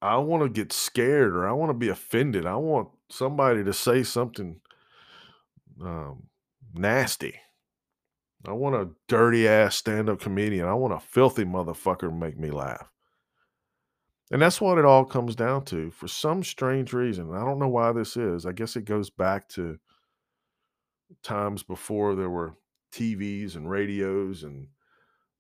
I 0.01 0.17
want 0.19 0.43
to 0.43 0.49
get 0.49 0.73
scared 0.73 1.35
or 1.35 1.49
I 1.49 1.53
want 1.53 1.71
to 1.71 1.75
be 1.75 1.89
offended. 1.89 2.47
I 2.47 2.57
want 2.57 2.89
somebody 3.11 3.65
to 3.65 3.73
say 3.73 4.03
something 4.03 4.61
um, 5.83 6.25
nasty. 6.79 7.41
I 8.47 8.53
want 8.53 8.77
a 8.77 8.91
dirty 9.09 9.49
ass 9.49 9.77
stand 9.77 10.09
up 10.09 10.21
comedian. 10.21 10.67
I 10.67 10.75
want 10.75 10.95
a 10.95 11.01
filthy 11.01 11.45
motherfucker 11.45 12.01
to 12.01 12.11
make 12.11 12.39
me 12.39 12.51
laugh. 12.51 12.91
And 14.31 14.43
that's 14.43 14.61
what 14.61 14.79
it 14.79 14.85
all 14.85 15.05
comes 15.05 15.37
down 15.37 15.65
to 15.67 15.91
for 15.91 16.09
some 16.09 16.43
strange 16.43 16.93
reason. 16.93 17.35
I 17.35 17.45
don't 17.45 17.59
know 17.59 17.69
why 17.69 17.93
this 17.93 18.17
is. 18.17 18.45
I 18.45 18.53
guess 18.53 18.77
it 18.77 18.85
goes 18.85 19.09
back 19.09 19.49
to 19.51 19.79
times 21.23 21.63
before 21.63 22.15
there 22.15 22.31
were 22.31 22.55
TVs 22.93 23.55
and 23.55 23.71
radios 23.71 24.43
and 24.43 24.69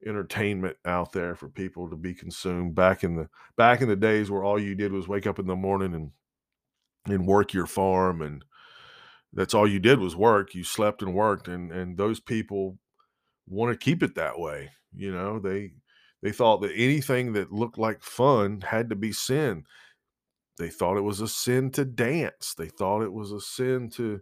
entertainment 0.06 0.76
out 0.84 1.12
there 1.12 1.34
for 1.34 1.48
people 1.48 1.88
to 1.90 1.96
be 1.96 2.14
consumed 2.14 2.74
back 2.74 3.02
in 3.02 3.16
the 3.16 3.28
back 3.56 3.80
in 3.80 3.88
the 3.88 3.96
days 3.96 4.30
where 4.30 4.44
all 4.44 4.60
you 4.60 4.74
did 4.74 4.92
was 4.92 5.08
wake 5.08 5.26
up 5.26 5.38
in 5.38 5.46
the 5.46 5.56
morning 5.56 5.94
and 5.94 6.10
and 7.06 7.26
work 7.26 7.52
your 7.52 7.66
farm 7.66 8.20
and 8.20 8.44
that's 9.36 9.54
all 9.54 9.68
you 9.68 9.78
did 9.78 10.00
was 10.00 10.16
work. 10.16 10.54
You 10.54 10.64
slept 10.64 11.02
and 11.02 11.14
worked, 11.14 11.46
and 11.46 11.70
and 11.70 11.96
those 11.96 12.18
people 12.18 12.78
want 13.46 13.72
to 13.72 13.84
keep 13.84 14.02
it 14.02 14.14
that 14.16 14.38
way. 14.38 14.70
You 14.94 15.12
know, 15.12 15.38
they 15.38 15.74
they 16.22 16.32
thought 16.32 16.62
that 16.62 16.72
anything 16.74 17.34
that 17.34 17.52
looked 17.52 17.78
like 17.78 18.02
fun 18.02 18.62
had 18.62 18.88
to 18.90 18.96
be 18.96 19.12
sin. 19.12 19.64
They 20.58 20.70
thought 20.70 20.96
it 20.96 21.02
was 21.02 21.20
a 21.20 21.28
sin 21.28 21.70
to 21.72 21.84
dance. 21.84 22.54
They 22.56 22.68
thought 22.68 23.02
it 23.02 23.12
was 23.12 23.30
a 23.30 23.40
sin 23.40 23.90
to 23.90 24.20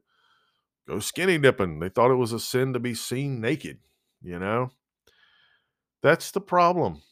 go 0.89 0.99
skinny 0.99 1.39
dipping. 1.39 1.79
They 1.79 1.89
thought 1.89 2.11
it 2.11 2.17
was 2.17 2.33
a 2.33 2.41
sin 2.41 2.73
to 2.73 2.81
be 2.81 2.95
seen 2.95 3.41
naked. 3.41 3.79
You 4.21 4.41
know, 4.41 4.73
that's 6.03 6.33
the 6.33 6.41
problem. 6.41 7.03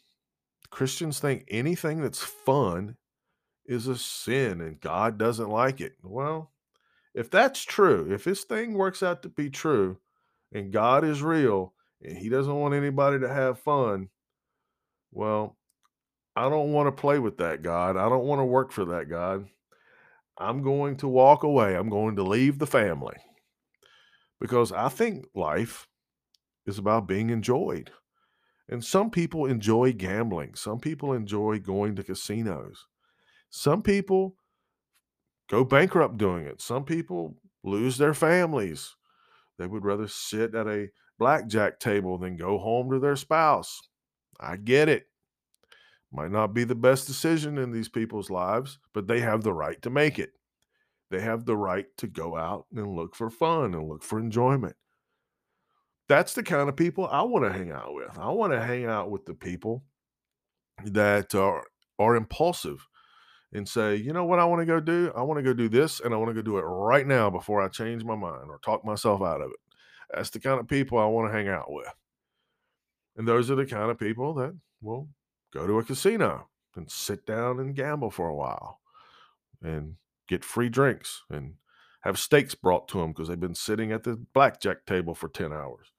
Christians 0.70 1.20
think 1.20 1.44
anything 1.48 2.00
that's 2.00 2.22
fun 2.22 2.96
is 3.66 3.86
a 3.86 3.96
sin 3.96 4.60
and 4.60 4.80
God 4.80 5.18
doesn't 5.18 5.50
like 5.50 5.80
it. 5.80 5.92
Well, 6.02 6.51
if 7.14 7.30
that's 7.30 7.62
true, 7.62 8.12
if 8.12 8.24
this 8.24 8.44
thing 8.44 8.74
works 8.74 9.02
out 9.02 9.22
to 9.22 9.28
be 9.28 9.50
true 9.50 9.98
and 10.52 10.72
God 10.72 11.04
is 11.04 11.22
real 11.22 11.74
and 12.00 12.16
he 12.16 12.28
doesn't 12.28 12.54
want 12.54 12.74
anybody 12.74 13.18
to 13.20 13.28
have 13.28 13.58
fun, 13.58 14.08
well, 15.10 15.56
I 16.34 16.48
don't 16.48 16.72
want 16.72 16.86
to 16.86 17.00
play 17.00 17.18
with 17.18 17.38
that 17.38 17.62
God. 17.62 17.96
I 17.96 18.08
don't 18.08 18.24
want 18.24 18.40
to 18.40 18.44
work 18.44 18.72
for 18.72 18.86
that 18.86 19.08
God. 19.08 19.46
I'm 20.38 20.62
going 20.62 20.96
to 20.98 21.08
walk 21.08 21.42
away. 21.42 21.76
I'm 21.76 21.90
going 21.90 22.16
to 22.16 22.22
leave 22.22 22.58
the 22.58 22.66
family 22.66 23.16
because 24.40 24.72
I 24.72 24.88
think 24.88 25.26
life 25.34 25.86
is 26.66 26.78
about 26.78 27.06
being 27.06 27.30
enjoyed. 27.30 27.90
And 28.68 28.82
some 28.82 29.10
people 29.10 29.44
enjoy 29.44 29.92
gambling, 29.92 30.54
some 30.54 30.78
people 30.78 31.12
enjoy 31.12 31.58
going 31.58 31.94
to 31.96 32.02
casinos. 32.02 32.86
Some 33.50 33.82
people 33.82 34.36
go 35.52 35.62
bankrupt 35.64 36.16
doing 36.16 36.46
it. 36.46 36.62
Some 36.62 36.84
people 36.84 37.36
lose 37.62 37.98
their 37.98 38.14
families. 38.14 38.96
They 39.58 39.66
would 39.66 39.84
rather 39.84 40.08
sit 40.08 40.54
at 40.54 40.66
a 40.66 40.88
blackjack 41.18 41.78
table 41.78 42.16
than 42.16 42.36
go 42.36 42.58
home 42.58 42.90
to 42.90 42.98
their 42.98 43.16
spouse. 43.16 43.80
I 44.40 44.56
get 44.56 44.88
it. 44.88 45.08
Might 46.10 46.30
not 46.30 46.54
be 46.54 46.64
the 46.64 46.74
best 46.74 47.06
decision 47.06 47.58
in 47.58 47.70
these 47.70 47.88
people's 47.88 48.30
lives, 48.30 48.78
but 48.94 49.06
they 49.06 49.20
have 49.20 49.42
the 49.42 49.52
right 49.52 49.80
to 49.82 49.90
make 49.90 50.18
it. 50.18 50.32
They 51.10 51.20
have 51.20 51.44
the 51.44 51.56
right 51.56 51.86
to 51.98 52.06
go 52.06 52.36
out 52.36 52.66
and 52.74 52.96
look 52.96 53.14
for 53.14 53.28
fun 53.28 53.74
and 53.74 53.88
look 53.88 54.02
for 54.02 54.18
enjoyment. 54.18 54.74
That's 56.08 56.32
the 56.32 56.42
kind 56.42 56.70
of 56.70 56.76
people 56.76 57.06
I 57.06 57.22
want 57.22 57.44
to 57.44 57.52
hang 57.52 57.70
out 57.70 57.94
with. 57.94 58.18
I 58.18 58.30
want 58.30 58.54
to 58.54 58.60
hang 58.60 58.86
out 58.86 59.10
with 59.10 59.26
the 59.26 59.34
people 59.34 59.84
that 60.84 61.34
are 61.34 61.64
are 61.98 62.16
impulsive 62.16 62.86
and 63.52 63.68
say, 63.68 63.96
you 63.96 64.12
know 64.12 64.24
what 64.24 64.38
I 64.38 64.44
want 64.44 64.60
to 64.60 64.66
go 64.66 64.80
do? 64.80 65.12
I 65.14 65.22
want 65.22 65.38
to 65.38 65.42
go 65.42 65.52
do 65.52 65.68
this 65.68 66.00
and 66.00 66.14
I 66.14 66.16
want 66.16 66.30
to 66.30 66.34
go 66.34 66.42
do 66.42 66.58
it 66.58 66.62
right 66.62 67.06
now 67.06 67.28
before 67.30 67.60
I 67.60 67.68
change 67.68 68.04
my 68.04 68.16
mind 68.16 68.48
or 68.48 68.58
talk 68.58 68.84
myself 68.84 69.20
out 69.20 69.40
of 69.40 69.50
it. 69.50 69.74
That's 70.14 70.30
the 70.30 70.40
kind 70.40 70.58
of 70.58 70.68
people 70.68 70.98
I 70.98 71.06
want 71.06 71.30
to 71.30 71.36
hang 71.36 71.48
out 71.48 71.70
with. 71.70 71.88
And 73.16 73.28
those 73.28 73.50
are 73.50 73.54
the 73.54 73.66
kind 73.66 73.90
of 73.90 73.98
people 73.98 74.34
that 74.34 74.56
will 74.80 75.08
go 75.52 75.66
to 75.66 75.78
a 75.78 75.84
casino 75.84 76.48
and 76.74 76.90
sit 76.90 77.26
down 77.26 77.60
and 77.60 77.74
gamble 77.74 78.10
for 78.10 78.28
a 78.28 78.34
while 78.34 78.80
and 79.62 79.96
get 80.28 80.44
free 80.44 80.70
drinks 80.70 81.22
and 81.30 81.54
have 82.00 82.18
steaks 82.18 82.54
brought 82.54 82.88
to 82.88 82.98
them 82.98 83.12
because 83.12 83.28
they've 83.28 83.38
been 83.38 83.54
sitting 83.54 83.92
at 83.92 84.04
the 84.04 84.16
blackjack 84.32 84.86
table 84.86 85.14
for 85.14 85.28
10 85.28 85.52
hours. 85.52 85.92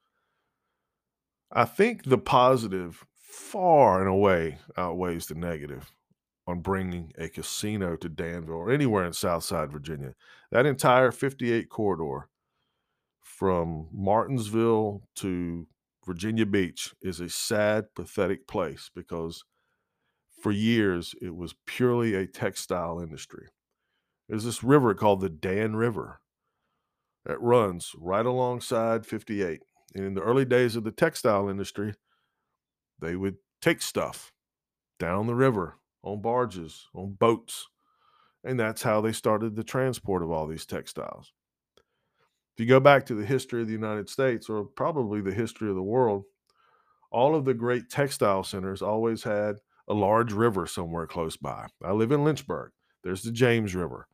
I 1.52 1.66
think 1.66 2.06
the 2.06 2.18
positive 2.18 3.06
far 3.16 4.00
and 4.00 4.10
away 4.10 4.58
outweighs 4.76 5.28
the 5.28 5.36
negative 5.36 5.92
on 6.46 6.60
bringing 6.60 7.14
a 7.18 7.30
casino 7.30 7.96
to 7.96 8.10
Danville 8.10 8.56
or 8.56 8.72
anywhere 8.72 9.06
in 9.06 9.14
Southside 9.14 9.72
Virginia. 9.72 10.14
That 10.52 10.66
entire 10.66 11.12
58 11.12 11.70
corridor 11.70 12.30
from 13.22 13.88
Martinsville 13.92 15.04
to 15.16 15.68
Virginia 16.06 16.46
Beach 16.46 16.94
is 17.02 17.20
a 17.20 17.30
sad, 17.30 17.86
pathetic 17.96 18.48
place 18.48 18.90
because 18.94 19.44
for 20.42 20.52
years 20.52 21.16
it 21.22 21.36
was 21.36 21.56
purely 21.66 22.14
a 22.14 22.28
textile 22.28 23.00
industry. 23.00 23.48
There's 24.28 24.44
this 24.44 24.64
river 24.64 24.94
called 24.94 25.22
the 25.22 25.30
Dan 25.30 25.76
River 25.76 26.20
that 27.26 27.42
runs 27.42 27.94
right 27.98 28.26
alongside 28.26 29.06
58. 29.06 29.62
And 29.96 30.06
in 30.06 30.14
the 30.14 30.22
early 30.22 30.46
days 30.46 30.76
of 30.76 30.84
the 30.84 30.92
textile 30.92 31.48
industry, 31.48 31.94
they 33.00 33.16
would 33.16 33.38
take 33.62 33.82
stuff 33.82 34.34
down 35.00 35.28
the 35.28 35.36
river 35.36 35.78
on 36.04 36.22
barges, 36.22 36.88
on 36.94 37.14
boats. 37.14 37.68
And 38.44 38.60
that's 38.60 38.84
how 38.84 39.02
they 39.02 39.14
started 39.14 39.56
the 39.56 39.64
transport 39.64 40.22
of 40.22 40.32
all 40.32 40.48
these 40.48 40.66
textiles. 40.66 41.32
If 42.56 42.60
you 42.60 42.66
go 42.68 42.80
back 42.80 43.06
to 43.08 43.16
the 43.16 43.26
history 43.26 43.62
of 43.62 43.68
the 43.68 43.74
United 43.74 44.10
States, 44.10 44.50
or 44.50 44.66
probably 44.66 45.22
the 45.22 45.34
history 45.34 45.70
of 45.70 45.76
the 45.76 45.82
world, 45.82 46.26
all 47.12 47.36
of 47.36 47.46
the 47.46 47.54
great 47.54 47.90
textile 47.90 48.44
centers 48.44 48.82
always 48.82 49.24
had 49.24 49.56
a 49.88 49.94
large 49.94 50.34
river 50.34 50.66
somewhere 50.68 51.08
close 51.08 51.38
by. 51.38 51.68
I 51.84 51.92
live 51.94 52.12
in 52.12 52.24
Lynchburg. 52.24 52.72
There's 53.04 53.24
the 53.24 53.32
James 53.32 53.76
River. 53.76 54.08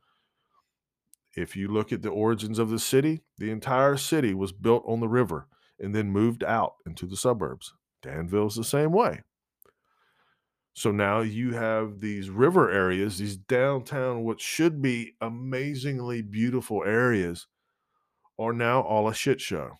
If 1.36 1.54
you 1.54 1.68
look 1.68 1.92
at 1.92 2.02
the 2.02 2.08
origins 2.10 2.58
of 2.58 2.70
the 2.70 2.78
city, 2.78 3.22
the 3.38 3.50
entire 3.50 3.96
city 3.96 4.34
was 4.34 4.52
built 4.52 4.84
on 4.86 5.00
the 5.00 5.08
river 5.08 5.46
and 5.78 5.94
then 5.94 6.10
moved 6.10 6.42
out 6.42 6.74
into 6.86 7.06
the 7.06 7.16
suburbs. 7.16 7.72
Danville's 8.02 8.56
the 8.56 8.64
same 8.64 8.92
way. 8.92 9.22
So 10.80 10.90
now 10.90 11.20
you 11.20 11.52
have 11.52 12.00
these 12.00 12.30
river 12.30 12.70
areas, 12.70 13.18
these 13.18 13.36
downtown, 13.36 14.24
what 14.24 14.40
should 14.40 14.80
be 14.80 15.12
amazingly 15.20 16.22
beautiful 16.22 16.82
areas, 16.86 17.46
are 18.38 18.54
now 18.54 18.80
all 18.80 19.06
a 19.06 19.12
shit 19.12 19.42
show 19.42 19.72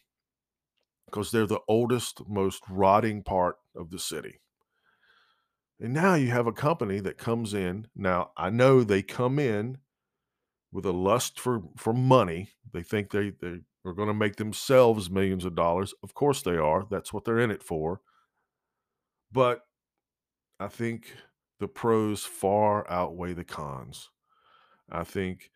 because 1.07 1.31
they're 1.31 1.47
the 1.47 1.63
oldest, 1.67 2.21
most 2.29 2.63
rotting 2.69 3.23
part 3.23 3.57
of 3.75 3.89
the 3.89 3.99
city. 3.99 4.41
And 5.81 5.95
now 5.95 6.17
you 6.17 6.33
have 6.33 6.47
a 6.47 6.53
company 6.53 7.01
that 7.01 7.17
comes 7.17 7.55
in. 7.55 7.87
Now, 7.97 8.33
I 8.37 8.51
know 8.51 8.85
they 8.85 9.01
come 9.01 9.39
in 9.39 9.79
with 10.71 10.85
a 10.85 10.93
lust 10.93 11.41
for, 11.41 11.63
for 11.79 11.95
money. 11.95 12.51
They 12.75 12.83
think 12.83 13.11
they, 13.11 13.33
they 13.41 13.61
are 13.87 13.95
going 13.95 14.09
to 14.09 14.13
make 14.13 14.37
themselves 14.37 15.09
millions 15.09 15.47
of 15.47 15.55
dollars. 15.55 15.95
Of 16.03 16.13
course 16.13 16.43
they 16.43 16.59
are. 16.59 16.85
That's 16.91 17.11
what 17.11 17.25
they're 17.25 17.41
in 17.41 17.51
it 17.51 17.63
for. 17.63 18.03
But 19.33 19.63
I 20.61 20.69
think 20.69 21.17
the 21.59 21.67
pros 21.67 22.25
far 22.25 22.89
outweigh 22.89 23.33
the 23.33 23.45
cons. 23.45 24.11
I 24.91 25.05
think 25.05 25.51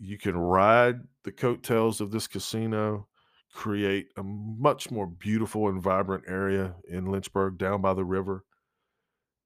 you 0.00 0.18
can 0.18 0.36
ride 0.36 1.02
the 1.24 1.32
coattails 1.32 2.00
of 2.00 2.12
this 2.12 2.28
casino, 2.28 3.08
create 3.54 4.08
a 4.16 4.22
much 4.22 4.90
more 4.90 5.06
beautiful 5.06 5.68
and 5.68 5.82
vibrant 5.82 6.24
area 6.28 6.76
in 6.88 7.06
Lynchburg 7.06 7.58
down 7.58 7.82
by 7.82 7.94
the 7.94 8.04
river, 8.04 8.44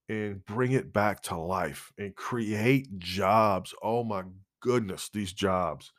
and 0.09 0.45
bring 0.45 0.73
it 0.73 0.93
back 0.93 1.23
to 1.23 1.37
life 1.37 1.93
and 1.99 2.15
create 2.15 2.99
jobs. 2.99 3.75
Oh 3.83 4.05
my 4.05 4.25
goodness, 4.61 5.09
these 5.09 5.33
jobs. 5.33 5.93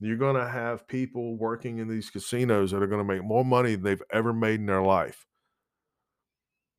You're 0.00 0.16
going 0.16 0.36
to 0.36 0.48
have 0.48 0.88
people 0.88 1.36
working 1.38 1.78
in 1.78 1.88
these 1.88 2.10
casinos 2.10 2.72
that 2.72 2.82
are 2.82 2.88
going 2.88 3.06
to 3.06 3.14
make 3.14 3.24
more 3.24 3.44
money 3.44 3.72
than 3.74 3.84
they've 3.84 4.02
ever 4.12 4.32
made 4.32 4.60
in 4.60 4.66
their 4.66 4.82
life. 4.82 5.26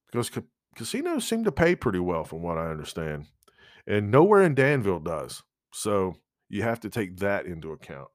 Because 0.08 0.30
ca- 0.30 0.42
casinos 0.76 1.28
seem 1.28 1.44
to 1.44 1.52
pay 1.52 1.76
pretty 1.76 2.00
well, 2.00 2.24
from 2.24 2.42
what 2.42 2.58
I 2.58 2.70
understand. 2.70 3.28
And 3.86 4.12
nowhere 4.12 4.44
in 4.44 4.56
Danville 4.56 5.00
does. 5.00 5.44
So 5.72 6.16
you 6.50 6.64
have 6.64 6.80
to 6.82 6.90
take 6.90 7.18
that 7.18 7.46
into 7.46 7.72
account. 7.72 8.10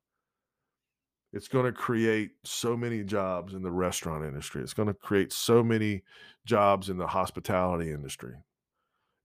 It's 1.33 1.49
going 1.49 1.67
to 1.67 1.73
create 1.73 2.31
so 2.45 2.77
many 2.77 3.05
jobs 3.05 3.53
in 3.53 3.63
the 3.63 3.71
restaurant 3.71 4.25
industry. 4.25 4.63
It's 4.63 4.73
going 4.73 4.89
to 4.89 4.95
create 4.95 5.33
so 5.33 5.63
many 5.63 6.03
jobs 6.47 6.89
in 6.89 6.97
the 6.97 7.09
hospitality 7.09 7.91
industry. 7.91 8.35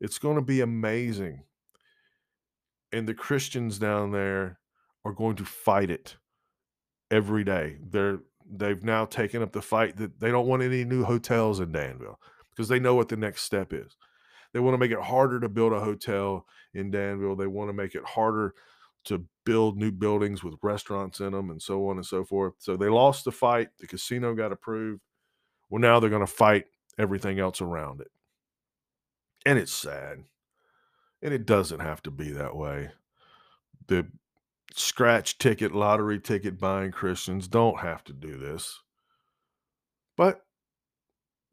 It's 0.01 0.17
going 0.17 0.35
to 0.35 0.41
be 0.41 0.59
amazing. 0.59 1.43
And 2.91 3.07
the 3.07 3.13
Christians 3.13 3.79
down 3.79 4.11
there 4.11 4.59
are 5.05 5.13
going 5.13 5.37
to 5.37 5.45
fight 5.45 5.89
it 5.89 6.17
every 7.09 7.43
day. 7.43 7.77
They're 7.81 8.19
they've 8.51 8.83
now 8.83 9.05
taken 9.05 9.41
up 9.41 9.53
the 9.53 9.61
fight 9.61 9.95
that 9.97 10.19
they 10.19 10.29
don't 10.29 10.47
want 10.47 10.61
any 10.61 10.83
new 10.83 11.05
hotels 11.05 11.61
in 11.61 11.71
Danville 11.71 12.19
because 12.55 12.67
they 12.67 12.79
know 12.79 12.95
what 12.95 13.09
the 13.09 13.17
next 13.17 13.43
step 13.43 13.73
is. 13.73 13.95
They 14.53 14.59
want 14.59 14.75
to 14.75 14.77
make 14.77 14.91
it 14.91 14.99
harder 14.99 15.39
to 15.39 15.49
build 15.49 15.73
a 15.73 15.79
hotel 15.79 16.45
in 16.73 16.91
Danville. 16.91 17.35
They 17.35 17.47
want 17.47 17.69
to 17.69 17.73
make 17.73 17.95
it 17.95 18.05
harder 18.05 18.53
to 19.05 19.25
build 19.45 19.77
new 19.77 19.91
buildings 19.91 20.43
with 20.43 20.55
restaurants 20.61 21.19
in 21.19 21.31
them 21.33 21.49
and 21.49 21.61
so 21.61 21.87
on 21.89 21.97
and 21.97 22.05
so 22.05 22.23
forth. 22.23 22.53
So 22.59 22.77
they 22.77 22.87
lost 22.89 23.25
the 23.25 23.31
fight. 23.31 23.69
The 23.79 23.87
casino 23.87 24.33
got 24.33 24.51
approved. 24.51 25.01
Well, 25.69 25.81
now 25.81 25.99
they're 25.99 26.09
going 26.09 26.25
to 26.25 26.27
fight 26.27 26.65
everything 26.97 27.39
else 27.39 27.61
around 27.61 28.01
it. 28.01 28.11
And 29.45 29.59
it's 29.59 29.73
sad. 29.73 30.23
And 31.21 31.33
it 31.33 31.45
doesn't 31.45 31.79
have 31.79 32.01
to 32.03 32.11
be 32.11 32.31
that 32.31 32.55
way. 32.55 32.91
The 33.87 34.07
scratch 34.75 35.37
ticket, 35.37 35.73
lottery 35.73 36.19
ticket 36.19 36.59
buying 36.59 36.91
Christians 36.91 37.47
don't 37.47 37.79
have 37.79 38.03
to 38.05 38.13
do 38.13 38.37
this. 38.37 38.79
But 40.15 40.45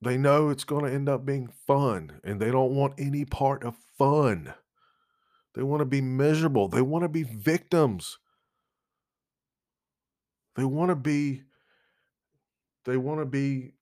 they 0.02 0.16
know 0.16 0.48
it's 0.48 0.64
going 0.64 0.84
to 0.84 0.92
end 0.92 1.08
up 1.08 1.26
being 1.26 1.52
fun 1.66 2.20
and 2.24 2.40
they 2.40 2.50
don't 2.50 2.74
want 2.74 2.94
any 2.98 3.24
part 3.24 3.62
of 3.64 3.76
fun. 3.98 4.54
They 5.54 5.62
want 5.62 5.80
to 5.80 5.86
be 5.86 6.00
miserable. 6.00 6.68
They 6.68 6.82
want 6.82 7.02
to 7.04 7.08
be 7.08 7.22
victims. 7.22 8.18
They 10.56 10.64
want 10.64 10.90
to 10.90 10.96
be 10.96 11.42
they 12.86 12.96
want 12.96 13.20
to 13.20 13.26
be 13.26 13.74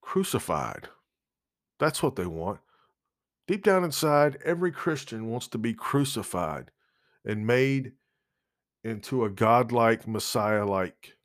crucified. 0.00 0.88
That's 1.80 2.02
what 2.02 2.14
they 2.14 2.26
want. 2.26 2.60
Deep 3.48 3.64
down 3.64 3.82
inside, 3.82 4.38
every 4.44 4.70
Christian 4.70 5.26
wants 5.26 5.48
to 5.48 5.58
be 5.58 5.74
crucified 5.74 6.70
and 7.24 7.46
made 7.46 7.92
into 8.84 9.24
a 9.24 9.30
godlike, 9.30 10.06
Messiah 10.06 10.64
like 10.64 11.16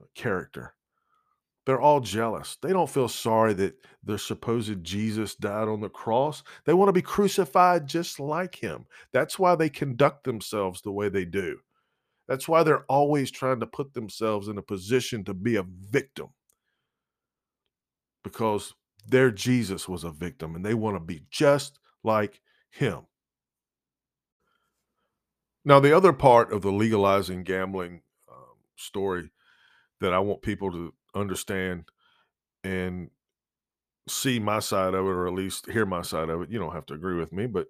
uh, 0.00 0.04
character. 0.14 0.75
They're 1.66 1.80
all 1.80 2.00
jealous. 2.00 2.56
They 2.62 2.72
don't 2.72 2.88
feel 2.88 3.08
sorry 3.08 3.52
that 3.54 3.74
their 4.04 4.18
supposed 4.18 4.84
Jesus 4.84 5.34
died 5.34 5.66
on 5.66 5.80
the 5.80 5.88
cross. 5.88 6.44
They 6.64 6.72
want 6.72 6.88
to 6.88 6.92
be 6.92 7.02
crucified 7.02 7.88
just 7.88 8.20
like 8.20 8.54
him. 8.54 8.86
That's 9.12 9.36
why 9.36 9.56
they 9.56 9.68
conduct 9.68 10.24
themselves 10.24 10.80
the 10.80 10.92
way 10.92 11.08
they 11.08 11.24
do. 11.24 11.58
That's 12.28 12.48
why 12.48 12.62
they're 12.62 12.84
always 12.84 13.32
trying 13.32 13.60
to 13.60 13.66
put 13.66 13.94
themselves 13.94 14.46
in 14.46 14.58
a 14.58 14.62
position 14.62 15.24
to 15.24 15.34
be 15.34 15.56
a 15.56 15.64
victim 15.64 16.28
because 18.22 18.74
their 19.08 19.30
Jesus 19.30 19.88
was 19.88 20.04
a 20.04 20.10
victim 20.10 20.54
and 20.54 20.64
they 20.64 20.74
want 20.74 20.96
to 20.96 21.00
be 21.00 21.22
just 21.30 21.78
like 22.04 22.40
him. 22.70 23.02
Now, 25.64 25.80
the 25.80 25.96
other 25.96 26.12
part 26.12 26.52
of 26.52 26.62
the 26.62 26.70
legalizing 26.70 27.42
gambling 27.42 28.02
um, 28.30 28.56
story 28.76 29.30
that 30.00 30.12
I 30.12 30.20
want 30.20 30.42
people 30.42 30.70
to 30.70 30.92
understand 31.16 31.84
and 32.62 33.10
see 34.08 34.38
my 34.38 34.60
side 34.60 34.94
of 34.94 35.04
it, 35.04 35.08
or 35.08 35.26
at 35.26 35.34
least 35.34 35.70
hear 35.70 35.86
my 35.86 36.02
side 36.02 36.28
of 36.28 36.42
it. 36.42 36.50
You 36.50 36.58
don't 36.58 36.74
have 36.74 36.86
to 36.86 36.94
agree 36.94 37.16
with 37.16 37.32
me, 37.32 37.46
but 37.46 37.66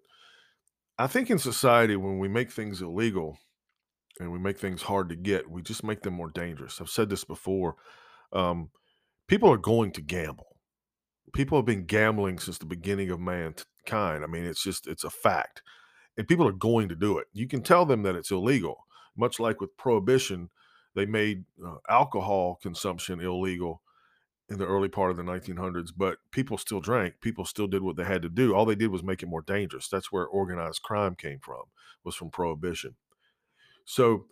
I 0.99 1.07
think 1.07 1.31
in 1.31 1.39
society, 1.39 1.97
when 1.97 2.19
we 2.19 2.29
make 2.29 2.51
things 2.51 2.81
illegal 2.81 3.39
and 4.19 4.33
we 4.33 4.39
make 4.39 4.59
things 4.59 4.83
hard 4.83 5.09
to 5.11 5.17
get, 5.17 5.51
we 5.51 5.63
just 5.63 5.85
make 5.85 6.03
them 6.03 6.15
more 6.15 6.31
dangerous. 6.31 6.81
I've 6.81 6.89
said 6.89 7.11
this 7.11 7.25
before. 7.25 7.77
Um, 8.33 8.71
people 9.29 9.51
are 9.51 9.59
going 9.59 9.93
to 9.93 10.01
gamble. 10.01 10.57
People 11.35 11.59
have 11.59 11.67
been 11.67 11.85
gambling 11.85 12.39
since 12.39 12.57
the 12.59 12.67
beginning 12.67 13.11
of 13.11 13.21
mankind. 13.21 14.25
I 14.25 14.27
mean, 14.27 14.45
it's 14.45 14.63
just, 14.63 14.87
it's 14.87 15.05
a 15.05 15.11
fact. 15.11 15.63
And 16.17 16.27
people 16.27 16.49
are 16.49 16.53
going 16.53 16.89
to 16.89 16.97
do 16.97 17.19
it. 17.19 17.27
You 17.35 17.47
can 17.47 17.63
tell 17.63 17.85
them 17.85 18.03
that 18.05 18.15
it's 18.15 18.31
illegal, 18.31 18.87
much 19.17 19.39
like 19.39 19.61
with 19.61 19.77
prohibition 19.77 20.49
they 20.97 21.07
made 21.07 21.45
uh, 21.65 21.77
alcohol 21.89 22.59
consumption 22.61 23.21
illegal 23.21 23.83
in 24.49 24.59
the 24.59 24.67
early 24.67 24.89
part 24.89 25.11
of 25.11 25.17
the 25.17 25.23
1900s, 25.23 25.91
but 25.95 26.19
people 26.31 26.57
still 26.57 26.81
drank. 26.81 27.21
People 27.21 27.45
still 27.45 27.67
did 27.67 27.83
what 27.83 27.97
they 27.97 28.05
had 28.05 28.23
to 28.23 28.29
do. 28.29 28.55
All 28.55 28.65
they 28.65 28.75
did 28.75 28.91
was 28.91 29.03
make 29.03 29.23
it 29.23 29.29
more 29.29 29.43
dangerous. 29.43 29.89
That's 29.89 30.11
where 30.11 30.25
organized 30.25 30.83
crime 30.83 31.15
came 31.15 31.39
from, 31.41 31.63
was 32.03 32.15
from 32.15 32.31
prohibition. 32.31 32.95
So 33.85 34.27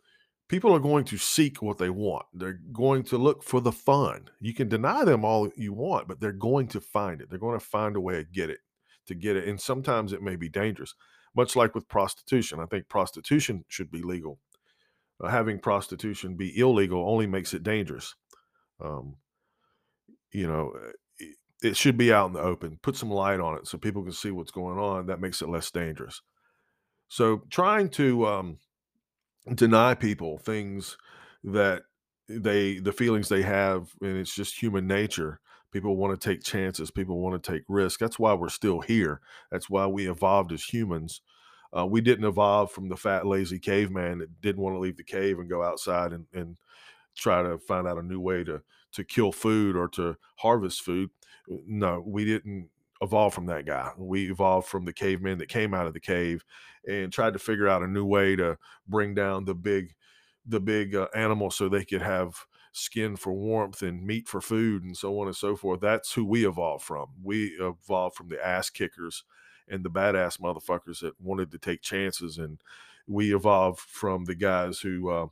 people 0.48 0.72
are 0.74 0.80
going 0.80 1.04
to 1.06 1.18
seek 1.18 1.60
what 1.60 1.76
they 1.76 1.90
want. 1.90 2.26
They're 2.32 2.60
going 2.72 3.02
to 3.04 3.18
look 3.18 3.42
for 3.42 3.60
the 3.60 3.72
fun. 3.72 4.30
You 4.40 4.54
can 4.54 4.68
deny 4.68 5.04
them 5.04 5.24
all 5.24 5.50
you 5.56 5.74
want, 5.74 6.08
but 6.08 6.18
they're 6.18 6.32
going 6.32 6.68
to 6.68 6.80
find 6.80 7.20
it. 7.20 7.28
They're 7.28 7.38
going 7.38 7.58
to 7.58 7.64
find 7.64 7.94
a 7.94 8.00
way 8.00 8.14
to 8.14 8.24
get 8.24 8.48
it, 8.48 8.60
to 9.06 9.14
get 9.14 9.36
it. 9.36 9.48
And 9.48 9.60
sometimes 9.60 10.14
it 10.14 10.22
may 10.22 10.36
be 10.36 10.48
dangerous, 10.48 10.94
much 11.36 11.56
like 11.56 11.74
with 11.74 11.88
prostitution. 11.88 12.58
I 12.60 12.66
think 12.66 12.88
prostitution 12.88 13.64
should 13.68 13.90
be 13.90 14.00
legal 14.00 14.38
having 15.28 15.58
prostitution 15.58 16.36
be 16.36 16.58
illegal 16.58 17.08
only 17.08 17.26
makes 17.26 17.54
it 17.54 17.62
dangerous. 17.62 18.14
Um, 18.82 19.16
you 20.32 20.46
know, 20.46 20.72
it 21.62 21.76
should 21.76 21.96
be 21.96 22.12
out 22.12 22.26
in 22.26 22.32
the 22.34 22.40
open. 22.40 22.78
Put 22.82 22.96
some 22.96 23.10
light 23.10 23.40
on 23.40 23.56
it 23.56 23.66
so 23.66 23.78
people 23.78 24.02
can 24.02 24.12
see 24.12 24.30
what's 24.30 24.50
going 24.50 24.78
on. 24.78 25.06
That 25.06 25.20
makes 25.20 25.40
it 25.40 25.48
less 25.48 25.70
dangerous. 25.70 26.20
So 27.08 27.42
trying 27.50 27.90
to 27.90 28.26
um, 28.26 28.58
deny 29.54 29.94
people 29.94 30.38
things 30.38 30.96
that 31.44 31.82
they 32.28 32.78
the 32.78 32.92
feelings 32.92 33.28
they 33.28 33.42
have 33.42 33.90
and 34.00 34.16
it's 34.16 34.34
just 34.34 34.60
human 34.60 34.86
nature 34.86 35.40
people 35.72 35.96
want 35.96 36.18
to 36.18 36.28
take 36.28 36.42
chances 36.42 36.90
people 36.90 37.20
want 37.20 37.40
to 37.40 37.52
take 37.52 37.62
risks 37.68 38.00
that's 38.00 38.18
why 38.18 38.32
we're 38.32 38.48
still 38.48 38.80
here 38.80 39.20
that's 39.52 39.68
why 39.68 39.86
we 39.86 40.08
evolved 40.08 40.50
as 40.50 40.64
humans 40.64 41.20
uh, 41.76 41.86
we 41.86 42.00
didn't 42.00 42.24
evolve 42.24 42.70
from 42.70 42.88
the 42.88 42.96
fat 42.96 43.26
lazy 43.26 43.58
caveman 43.58 44.18
that 44.18 44.40
didn't 44.40 44.62
want 44.62 44.74
to 44.74 44.80
leave 44.80 44.96
the 44.96 45.04
cave 45.04 45.38
and 45.38 45.48
go 45.50 45.62
outside 45.62 46.12
and, 46.12 46.26
and 46.32 46.58
try 47.16 47.42
to 47.42 47.58
find 47.58 47.86
out 47.86 47.98
a 47.98 48.02
new 48.02 48.20
way 48.20 48.44
to 48.44 48.62
to 48.92 49.04
kill 49.04 49.32
food 49.32 49.76
or 49.76 49.88
to 49.88 50.16
harvest 50.36 50.82
food 50.82 51.10
no 51.66 52.02
we 52.06 52.24
didn't 52.24 52.68
evolve 53.02 53.34
from 53.34 53.46
that 53.46 53.66
guy 53.66 53.90
we 53.98 54.30
evolved 54.30 54.68
from 54.68 54.84
the 54.84 54.92
caveman 54.92 55.38
that 55.38 55.48
came 55.48 55.74
out 55.74 55.86
of 55.86 55.92
the 55.92 56.00
cave 56.00 56.44
and 56.88 57.12
tried 57.12 57.32
to 57.32 57.38
figure 57.38 57.68
out 57.68 57.82
a 57.82 57.88
new 57.88 58.04
way 58.04 58.36
to 58.36 58.56
bring 58.88 59.14
down 59.14 59.44
the 59.44 59.54
big 59.54 59.94
the 60.46 60.60
big 60.60 60.94
uh, 60.94 61.08
animal 61.14 61.50
so 61.50 61.68
they 61.68 61.84
could 61.84 62.02
have 62.02 62.46
skin 62.72 63.16
for 63.16 63.32
warmth 63.32 63.82
and 63.82 64.04
meat 64.04 64.28
for 64.28 64.40
food 64.40 64.82
and 64.82 64.96
so 64.96 65.18
on 65.20 65.28
and 65.28 65.36
so 65.36 65.56
forth. 65.56 65.80
That's 65.80 66.12
who 66.12 66.24
we 66.24 66.46
evolved 66.46 66.84
from. 66.84 67.06
We 67.22 67.56
evolved 67.60 68.16
from 68.16 68.28
the 68.28 68.44
ass 68.44 68.68
kickers 68.68 69.24
and 69.68 69.84
the 69.84 69.90
badass 69.90 70.40
motherfuckers 70.40 71.00
that 71.00 71.20
wanted 71.20 71.50
to 71.52 71.58
take 71.58 71.82
chances. 71.82 72.38
And 72.38 72.60
we 73.06 73.34
evolved 73.34 73.80
from 73.80 74.24
the 74.24 74.34
guys 74.34 74.80
who 74.80 75.10
uh, 75.10 75.26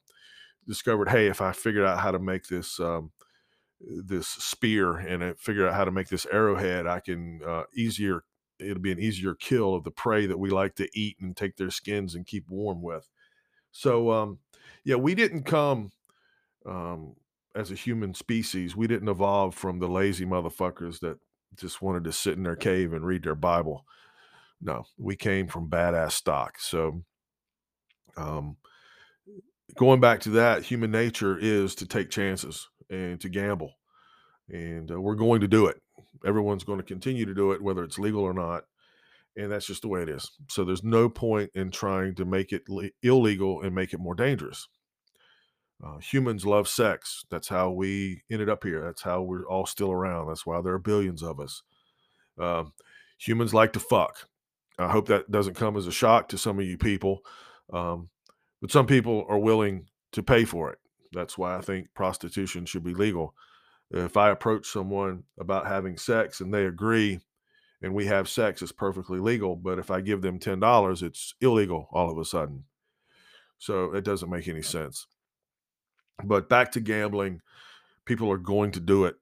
discovered, 0.67 1.09
hey, 1.09 1.27
if 1.27 1.41
I 1.41 1.53
figured 1.53 1.85
out 1.85 2.01
how 2.01 2.11
to 2.11 2.19
make 2.19 2.49
this 2.49 2.79
um, 2.81 3.13
this 3.81 4.29
spear 4.29 4.97
and 4.97 5.25
I 5.25 5.35
out 5.67 5.75
how 5.75 5.85
to 5.85 5.91
make 5.91 6.09
this 6.09 6.27
arrowhead, 6.31 6.87
I 6.87 7.01
can 7.01 7.41
uh, 7.47 7.65
easier. 7.75 8.25
It'll 8.59 8.83
be 8.83 8.93
an 8.93 9.01
easier 9.01 9.35
kill 9.35 9.75
of 9.75 9.83
the 9.83 9.91
prey 9.91 10.27
that 10.27 10.39
we 10.39 10.51
like 10.51 10.77
to 10.77 10.89
eat 10.95 11.17
and 11.21 11.37
take 11.37 11.57
their 11.57 11.71
skins 11.71 12.15
and 12.15 12.27
keep 12.27 12.49
warm 12.49 12.81
with. 12.81 13.09
So, 13.73 14.13
um, 14.13 14.39
yeah, 14.85 14.97
we 14.97 15.17
didn't 15.17 15.43
come 15.45 15.91
um, 16.65 17.17
as 17.57 17.73
a 17.73 17.75
human 17.75 18.15
species. 18.15 18.77
We 18.77 18.87
didn't 18.87 19.09
evolve 19.09 19.57
from 19.57 19.81
the 19.81 19.89
lazy 19.89 20.25
motherfuckers 20.25 21.01
that 21.01 21.19
just 21.57 21.83
wanted 21.83 22.05
to 22.05 22.13
sit 22.13 22.35
in 22.35 22.45
their 22.45 22.55
cave 22.55 22.93
and 22.93 23.05
read 23.05 23.25
their 23.25 23.35
Bible. 23.35 23.85
No, 24.63 24.85
we 24.97 25.17
came 25.17 25.49
from 25.49 25.69
badass 25.69 26.13
stock. 26.13 26.59
So, 26.59 27.03
um, 28.17 28.57
going 29.77 30.01
back 30.01 30.21
to 30.21 30.31
that, 30.31 30.63
human 30.63 30.91
nature 30.91 31.37
is 31.41 31.75
to 31.77 31.87
take 31.87 32.11
chances 32.11 32.69
and 32.89 33.21
to 33.21 33.29
gamble. 33.29 33.73
And 34.49 34.91
uh, 34.91 35.01
we're 35.01 35.17
going 35.17 35.41
to 35.41 35.49
do 35.49 35.67
it. 35.67 35.81
Everyone's 36.25 36.65
going 36.65 36.79
to 36.79 36.85
continue 36.85 37.25
to 37.25 37.35
do 37.35 37.53
it, 37.53 37.63
whether 37.63 37.83
it's 37.83 37.99
legal 37.99 38.23
or 38.23 38.35
not 38.35 38.65
and 39.37 39.51
that's 39.51 39.67
just 39.67 39.83
the 39.83 39.89
way 39.89 40.03
it 40.03 40.09
is. 40.09 40.31
So 40.49 40.65
there's 40.65 40.85
no 40.85 41.09
point 41.09 41.51
in 41.55 41.71
trying 41.71 42.15
to 42.17 42.25
make 42.25 42.53
it 42.53 42.69
le- 42.69 42.91
illegal 43.03 43.63
and 43.63 43.75
make 43.75 43.93
it 43.93 44.01
more 44.01 44.15
dangerous. 44.15 44.69
Uh, 45.85 45.99
humans 45.99 46.47
love 46.47 46.69
sex. 46.69 47.25
That's 47.31 47.49
how 47.49 47.71
we 47.71 48.23
ended 48.31 48.49
up 48.49 48.63
here. 48.63 48.85
That's 48.85 49.03
how 49.03 49.23
we're 49.23 49.47
all 49.47 49.67
still 49.67 49.91
around. 49.91 50.29
That's 50.29 50.47
why 50.47 50.61
there 50.61 50.75
are 50.75 50.79
billions 50.79 51.23
of 51.23 51.41
us. 51.41 51.63
Uh, 52.39 52.65
humans 53.19 53.53
like 53.53 53.73
to 53.73 53.81
fuck. 53.81 54.29
I 54.83 54.91
hope 54.91 55.07
that 55.09 55.31
doesn't 55.31 55.55
come 55.55 55.77
as 55.77 55.87
a 55.87 55.93
shock 55.93 56.29
to 56.29 56.39
some 56.39 56.59
of 56.59 56.65
you 56.65 56.79
people, 56.79 57.25
um, 57.73 58.09
but 58.61 58.71
some 58.71 58.87
people 58.87 59.27
are 59.29 59.39
willing 59.39 59.87
to 60.13 60.23
pay 60.23 60.45
for 60.45 60.71
it. 60.71 60.79
That's 61.13 61.37
why 61.37 61.57
I 61.57 61.61
think 61.61 61.89
prostitution 61.95 62.65
should 62.67 62.85
be 62.85 62.95
legal. 62.95 63.35
If 63.91 64.17
I 64.17 64.31
approach 64.31 64.67
someone 64.67 65.25
about 65.39 65.67
having 65.67 65.99
sex 65.99 66.41
and 66.41 66.53
they 66.53 66.65
agree, 66.65 67.21
and 67.83 67.95
we 67.95 68.07
have 68.07 68.29
sex, 68.29 68.63
it's 68.63 68.73
perfectly 68.73 69.19
legal. 69.19 69.57
But 69.57 69.79
if 69.79 69.91
I 69.91 70.01
give 70.01 70.23
them 70.23 70.39
ten 70.39 70.61
dollars, 70.61 71.03
it's 71.03 71.35
illegal 71.41 71.89
all 71.93 72.11
of 72.11 72.17
a 72.17 72.25
sudden. 72.25 72.65
So 73.59 73.95
it 73.95 74.05
doesn't 74.05 74.31
make 74.31 74.49
any 74.49 74.63
sense. 74.63 75.07
But 76.25 76.49
back 76.49 76.73
to 76.73 76.81
gambling, 76.81 77.41
people 78.05 78.31
are 78.31 78.39
going 78.39 78.71
to 78.73 78.81
do 78.81 79.05
it. 79.05 79.17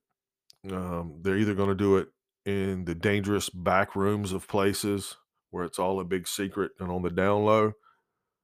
Um, 0.71 1.21
they're 1.23 1.39
either 1.39 1.55
going 1.55 1.71
to 1.71 1.75
do 1.75 1.97
it 1.97 2.09
in 2.45 2.85
the 2.85 2.95
dangerous 2.95 3.49
back 3.49 3.97
rooms 3.97 4.33
of 4.33 4.49
places 4.49 5.17
where 5.51 5.65
it's 5.65 5.79
all 5.79 6.01
a 6.01 6.05
big 6.05 6.27
secret 6.27 6.73
and 6.79 6.91
on 6.91 7.03
the 7.03 7.11
down 7.11 7.45
low, 7.45 7.73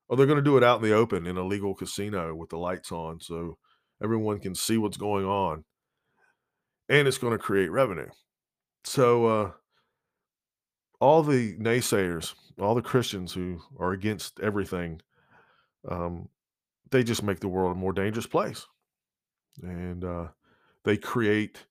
or 0.08 0.16
they're 0.16 0.26
going 0.26 0.36
to 0.38 0.42
do 0.42 0.56
it 0.56 0.64
out 0.64 0.82
in 0.82 0.88
the 0.88 0.94
open 0.94 1.26
in 1.26 1.36
a 1.36 1.44
legal 1.44 1.74
casino 1.74 2.34
with 2.34 2.50
the 2.50 2.58
lights 2.58 2.92
on 2.92 3.20
so 3.20 3.58
everyone 4.02 4.38
can 4.38 4.54
see 4.54 4.78
what's 4.78 4.96
going 4.96 5.24
on. 5.24 5.64
And 6.88 7.08
it's 7.08 7.18
going 7.18 7.32
to 7.32 7.38
create 7.38 7.70
revenue. 7.70 8.08
So, 8.84 9.26
uh, 9.26 9.50
all 11.00 11.22
the 11.22 11.56
naysayers, 11.58 12.34
all 12.60 12.74
the 12.74 12.82
Christians 12.82 13.32
who 13.32 13.60
are 13.78 13.92
against 13.92 14.40
everything, 14.40 15.00
um, 15.88 16.28
they 16.90 17.02
just 17.02 17.22
make 17.22 17.40
the 17.40 17.48
world 17.48 17.76
a 17.76 17.78
more 17.78 17.92
dangerous 17.92 18.26
place. 18.26 18.66
And 19.62 20.04
uh, 20.04 20.28
they 20.84 20.96
create 20.96 21.66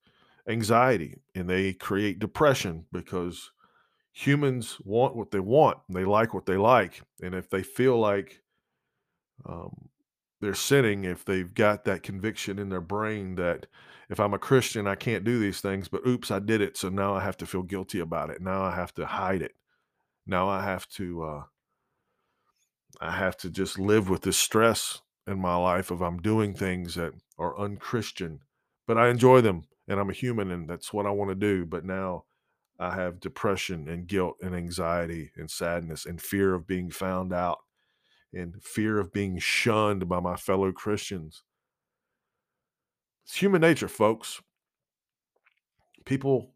anxiety 0.48 1.22
and 1.34 1.50
they 1.50 1.74
create 1.74 2.20
depression 2.20 2.86
because 2.92 3.52
humans 4.16 4.78
want 4.86 5.14
what 5.14 5.32
they 5.32 5.42
want. 5.42 5.78
They 5.90 6.06
like 6.06 6.34
what 6.34 6.46
they 6.46 6.56
like. 6.56 7.02
And 7.22 7.36
if 7.36 7.50
they 7.50 7.62
feel 7.62 8.00
like 8.00 8.42
um, 9.46 9.90
they're 10.40 10.56
sinning, 10.56 11.04
if 11.04 11.26
they've 11.26 11.54
got 11.54 11.84
that 11.84 12.02
conviction 12.02 12.58
in 12.58 12.70
their 12.70 12.82
brain 12.82 13.36
that 13.36 13.68
if 14.10 14.18
I'm 14.18 14.34
a 14.34 14.40
Christian, 14.40 14.88
I 14.88 14.96
can't 14.96 15.26
do 15.26 15.38
these 15.38 15.60
things, 15.60 15.90
but 15.90 16.08
oops, 16.08 16.32
I 16.32 16.40
did 16.40 16.62
it. 16.62 16.78
So 16.78 16.88
now 16.88 17.14
I 17.14 17.24
have 17.26 17.36
to 17.38 17.46
feel 17.46 17.62
guilty 17.62 18.00
about 18.00 18.30
it. 18.30 18.42
Now 18.42 18.64
I 18.64 18.74
have 18.74 18.94
to 18.94 19.06
hide 19.06 19.42
it. 19.42 19.52
Now 20.26 20.48
I 20.48 20.64
have 20.64 20.88
to, 20.92 21.24
uh, 21.24 21.44
I 23.02 23.12
have 23.12 23.36
to 23.40 23.50
just 23.50 23.78
live 23.78 24.10
with 24.10 24.22
this 24.22 24.38
stress 24.38 25.02
in 25.28 25.42
my 25.42 25.58
life 25.58 25.92
of 25.92 26.02
I'm 26.02 26.22
doing 26.22 26.54
things 26.54 26.96
that 26.96 27.12
are 27.38 27.60
unchristian, 27.60 28.40
but 28.88 28.98
I 28.98 29.10
enjoy 29.10 29.42
them 29.42 29.66
and 29.90 30.00
I'm 30.00 30.10
a 30.10 30.14
human 30.14 30.52
and 30.52 30.70
that's 30.70 30.94
what 30.94 31.06
I 31.06 31.10
want 31.10 31.32
to 31.32 31.36
do. 31.36 31.66
But 31.66 31.84
now 31.84 32.24
I 32.78 32.94
have 32.96 33.20
depression 33.20 33.88
and 33.88 34.08
guilt 34.08 34.36
and 34.42 34.54
anxiety 34.54 35.32
and 35.38 35.50
sadness 35.50 36.06
and 36.06 36.22
fear 36.22 36.54
of 36.54 36.68
being 36.68 36.90
found 36.90 37.32
out 37.32 37.60
and 38.34 38.62
fear 38.62 39.00
of 39.00 39.14
being 39.14 39.40
shunned 39.40 40.10
by 40.10 40.20
my 40.20 40.36
fellow 40.36 40.72
Christians. 40.74 41.44
It's 43.24 43.38
human 43.38 43.62
nature, 43.62 43.88
folks. 43.88 44.42
People, 46.06 46.52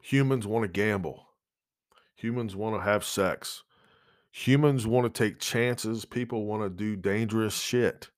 humans 0.00 0.46
want 0.46 0.62
to 0.62 0.68
gamble. 0.68 1.26
Humans 2.14 2.54
want 2.54 2.76
to 2.76 2.82
have 2.82 3.04
sex. 3.04 3.64
Humans 4.30 4.86
want 4.86 5.12
to 5.12 5.24
take 5.24 5.40
chances. 5.40 6.04
People 6.04 6.46
want 6.46 6.62
to 6.62 6.70
do 6.70 6.96
dangerous 6.96 7.60
shit. 7.60 8.10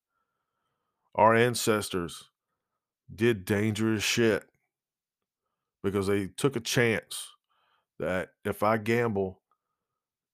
Our 1.15 1.35
ancestors 1.35 2.31
did 3.13 3.47
dangerous 3.47 4.03
shit 4.03 4.45
because 5.83 6.07
they 6.07 6.27
took 6.27 6.57
a 6.57 6.61
chance 6.61 7.36
that 7.99 8.31
if 8.45 8.63
I 8.63 8.79
gamble, 8.79 9.41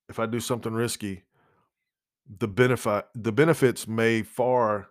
if 0.09 0.18
I 0.18 0.27
do 0.27 0.40
something 0.40 0.72
risky, 0.72 1.25
the 2.38 2.48
benefit 2.48 3.07
the 3.14 3.33
benefits 3.33 3.87
may 3.88 4.22
far 4.22 4.88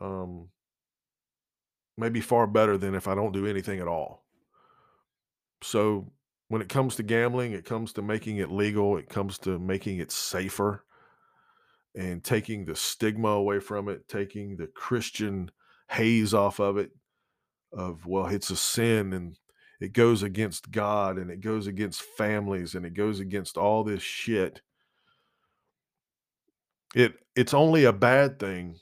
um, 0.00 0.48
may 1.96 2.08
be 2.08 2.20
far 2.20 2.46
better 2.46 2.76
than 2.76 2.94
if 2.94 3.08
I 3.08 3.14
don't 3.14 3.32
do 3.32 3.46
anything 3.46 3.80
at 3.80 3.88
all. 3.88 4.24
So 5.62 6.12
when 6.48 6.62
it 6.62 6.68
comes 6.68 6.96
to 6.96 7.02
gambling, 7.02 7.52
it 7.52 7.64
comes 7.64 7.92
to 7.94 8.02
making 8.02 8.38
it 8.38 8.50
legal, 8.50 8.96
it 8.96 9.08
comes 9.08 9.38
to 9.38 9.58
making 9.58 9.98
it 9.98 10.12
safer 10.12 10.84
and 11.94 12.22
taking 12.22 12.64
the 12.64 12.76
stigma 12.76 13.28
away 13.28 13.58
from 13.58 13.88
it, 13.88 14.06
taking 14.08 14.56
the 14.56 14.66
Christian 14.66 15.50
haze 15.88 16.34
off 16.34 16.60
of 16.60 16.76
it 16.76 16.90
of 17.72 18.06
well, 18.06 18.26
it's 18.26 18.50
a 18.50 18.56
sin 18.56 19.12
and 19.12 19.36
it 19.80 19.92
goes 19.92 20.22
against 20.22 20.70
God 20.70 21.18
and 21.18 21.30
it 21.30 21.40
goes 21.40 21.66
against 21.66 22.02
families 22.02 22.74
and 22.74 22.86
it 22.86 22.94
goes 22.94 23.20
against 23.20 23.56
all 23.56 23.84
this 23.84 24.02
shit. 24.02 24.62
It 26.94 27.14
it's 27.34 27.54
only 27.54 27.84
a 27.84 27.92
bad 27.92 28.38
thing 28.38 28.76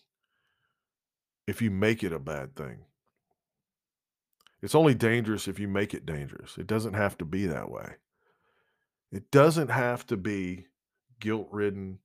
if 1.47 1.61
you 1.61 1.71
make 1.71 2.03
it 2.05 2.13
a 2.13 2.19
bad 2.19 2.55
thing. 2.55 2.85
It's 4.63 4.75
only 4.75 4.95
dangerous 4.95 5.47
if 5.47 5.59
you 5.59 5.69
make 5.69 5.93
it 5.93 6.07
dangerous. 6.07 6.57
It 6.57 6.67
doesn't 6.67 6.95
have 6.95 7.19
to 7.19 7.25
be 7.25 7.47
that 7.47 7.71
way. 7.71 7.97
It 9.13 9.31
doesn't 9.31 9.69
have 9.69 10.07
to 10.07 10.17
be 10.17 10.67
guilt 11.21 11.49
ridden, 11.51 11.99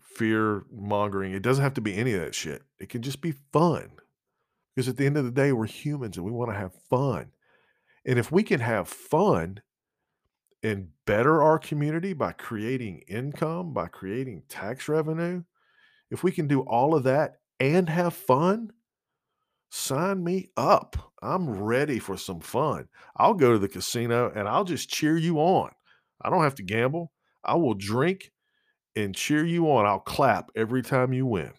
fear 0.00 0.64
mongering. 0.70 1.32
It 1.32 1.42
doesn't 1.42 1.64
have 1.64 1.74
to 1.74 1.80
be 1.80 1.96
any 1.96 2.12
of 2.12 2.20
that 2.20 2.34
shit. 2.34 2.62
It 2.78 2.88
can 2.88 3.02
just 3.02 3.20
be 3.20 3.32
fun. 3.52 3.90
Because 4.80 4.88
at 4.88 4.96
the 4.96 5.04
end 5.04 5.18
of 5.18 5.26
the 5.26 5.30
day, 5.30 5.52
we're 5.52 5.66
humans 5.66 6.16
and 6.16 6.24
we 6.24 6.32
want 6.32 6.50
to 6.50 6.56
have 6.56 6.72
fun. 6.88 7.32
And 8.06 8.18
if 8.18 8.32
we 8.32 8.42
can 8.42 8.60
have 8.60 8.88
fun 8.88 9.60
and 10.62 10.88
better 11.04 11.42
our 11.42 11.58
community 11.58 12.14
by 12.14 12.32
creating 12.32 13.02
income, 13.06 13.74
by 13.74 13.88
creating 13.88 14.44
tax 14.48 14.88
revenue, 14.88 15.42
if 16.10 16.24
we 16.24 16.32
can 16.32 16.48
do 16.48 16.62
all 16.62 16.94
of 16.94 17.02
that 17.02 17.40
and 17.58 17.90
have 17.90 18.14
fun, 18.14 18.70
sign 19.68 20.24
me 20.24 20.48
up. 20.56 21.12
I'm 21.20 21.50
ready 21.50 21.98
for 21.98 22.16
some 22.16 22.40
fun. 22.40 22.88
I'll 23.18 23.34
go 23.34 23.52
to 23.52 23.58
the 23.58 23.68
casino 23.68 24.32
and 24.34 24.48
I'll 24.48 24.64
just 24.64 24.88
cheer 24.88 25.18
you 25.18 25.40
on. 25.40 25.72
I 26.22 26.30
don't 26.30 26.42
have 26.42 26.54
to 26.54 26.62
gamble. 26.62 27.12
I 27.44 27.56
will 27.56 27.74
drink 27.74 28.32
and 28.96 29.14
cheer 29.14 29.44
you 29.44 29.70
on. 29.70 29.84
I'll 29.84 30.00
clap 30.00 30.50
every 30.56 30.80
time 30.80 31.12
you 31.12 31.26
win. 31.26 31.52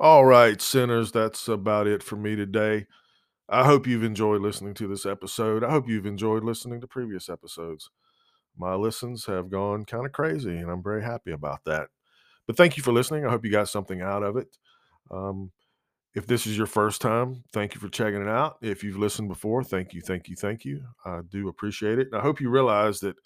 All 0.00 0.24
right, 0.24 0.60
sinners, 0.60 1.12
that's 1.12 1.48
about 1.48 1.86
it 1.86 2.02
for 2.02 2.16
me 2.16 2.36
today. 2.36 2.86
I 3.48 3.64
hope 3.64 3.86
you've 3.86 4.04
enjoyed 4.04 4.42
listening 4.42 4.74
to 4.74 4.88
this 4.88 5.06
episode. 5.06 5.64
I 5.64 5.70
hope 5.70 5.88
you've 5.88 6.06
enjoyed 6.06 6.44
listening 6.44 6.80
to 6.82 6.86
previous 6.88 7.28
episodes. 7.28 7.90
My 8.58 8.74
listens 8.74 9.26
have 9.26 9.50
gone 9.50 9.84
kind 9.84 10.06
of 10.06 10.12
crazy, 10.12 10.56
and 10.58 10.70
I'm 10.70 10.82
very 10.82 11.02
happy 11.02 11.32
about 11.32 11.60
that. 11.66 11.88
But 12.46 12.56
thank 12.56 12.76
you 12.76 12.82
for 12.82 12.92
listening. 12.92 13.26
I 13.26 13.30
hope 13.30 13.44
you 13.44 13.52
got 13.52 13.68
something 13.68 14.02
out 14.02 14.22
of 14.22 14.36
it. 14.36 14.48
Um, 15.10 15.52
if 16.14 16.26
this 16.26 16.46
is 16.46 16.58
your 16.58 16.66
first 16.66 17.00
time, 17.00 17.44
thank 17.52 17.74
you 17.74 17.80
for 17.80 17.88
checking 17.88 18.22
it 18.22 18.28
out. 18.28 18.58
If 18.62 18.84
you've 18.84 18.98
listened 18.98 19.28
before, 19.28 19.64
thank 19.64 19.94
you, 19.94 20.00
thank 20.02 20.28
you, 20.28 20.36
thank 20.36 20.64
you. 20.64 20.82
I 21.04 21.20
do 21.28 21.48
appreciate 21.48 21.98
it. 21.98 22.08
And 22.12 22.16
I 22.20 22.22
hope 22.22 22.40
you 22.40 22.50
realize 22.50 23.00
that 23.00 23.16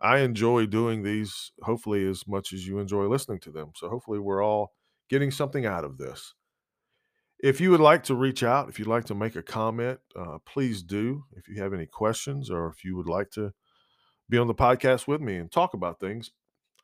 I 0.00 0.18
enjoy 0.18 0.66
doing 0.66 1.02
these, 1.02 1.52
hopefully, 1.62 2.06
as 2.08 2.26
much 2.26 2.52
as 2.52 2.66
you 2.66 2.78
enjoy 2.78 3.06
listening 3.06 3.40
to 3.40 3.50
them. 3.50 3.72
So 3.76 3.88
hopefully, 3.88 4.18
we're 4.18 4.44
all 4.44 4.72
getting 5.08 5.30
something 5.30 5.66
out 5.66 5.84
of 5.84 5.98
this. 5.98 6.34
If 7.38 7.60
you 7.60 7.70
would 7.70 7.80
like 7.80 8.04
to 8.04 8.14
reach 8.14 8.42
out, 8.42 8.68
if 8.68 8.78
you'd 8.78 8.88
like 8.88 9.04
to 9.06 9.14
make 9.14 9.36
a 9.36 9.42
comment, 9.42 10.00
uh, 10.16 10.38
please 10.46 10.82
do. 10.82 11.24
If 11.32 11.48
you 11.48 11.60
have 11.62 11.74
any 11.74 11.86
questions 11.86 12.50
or 12.50 12.68
if 12.68 12.84
you 12.84 12.96
would 12.96 13.08
like 13.08 13.30
to 13.32 13.52
be 14.30 14.38
on 14.38 14.46
the 14.46 14.54
podcast 14.54 15.06
with 15.06 15.20
me 15.20 15.36
and 15.36 15.50
talk 15.50 15.74
about 15.74 16.00
things, 16.00 16.30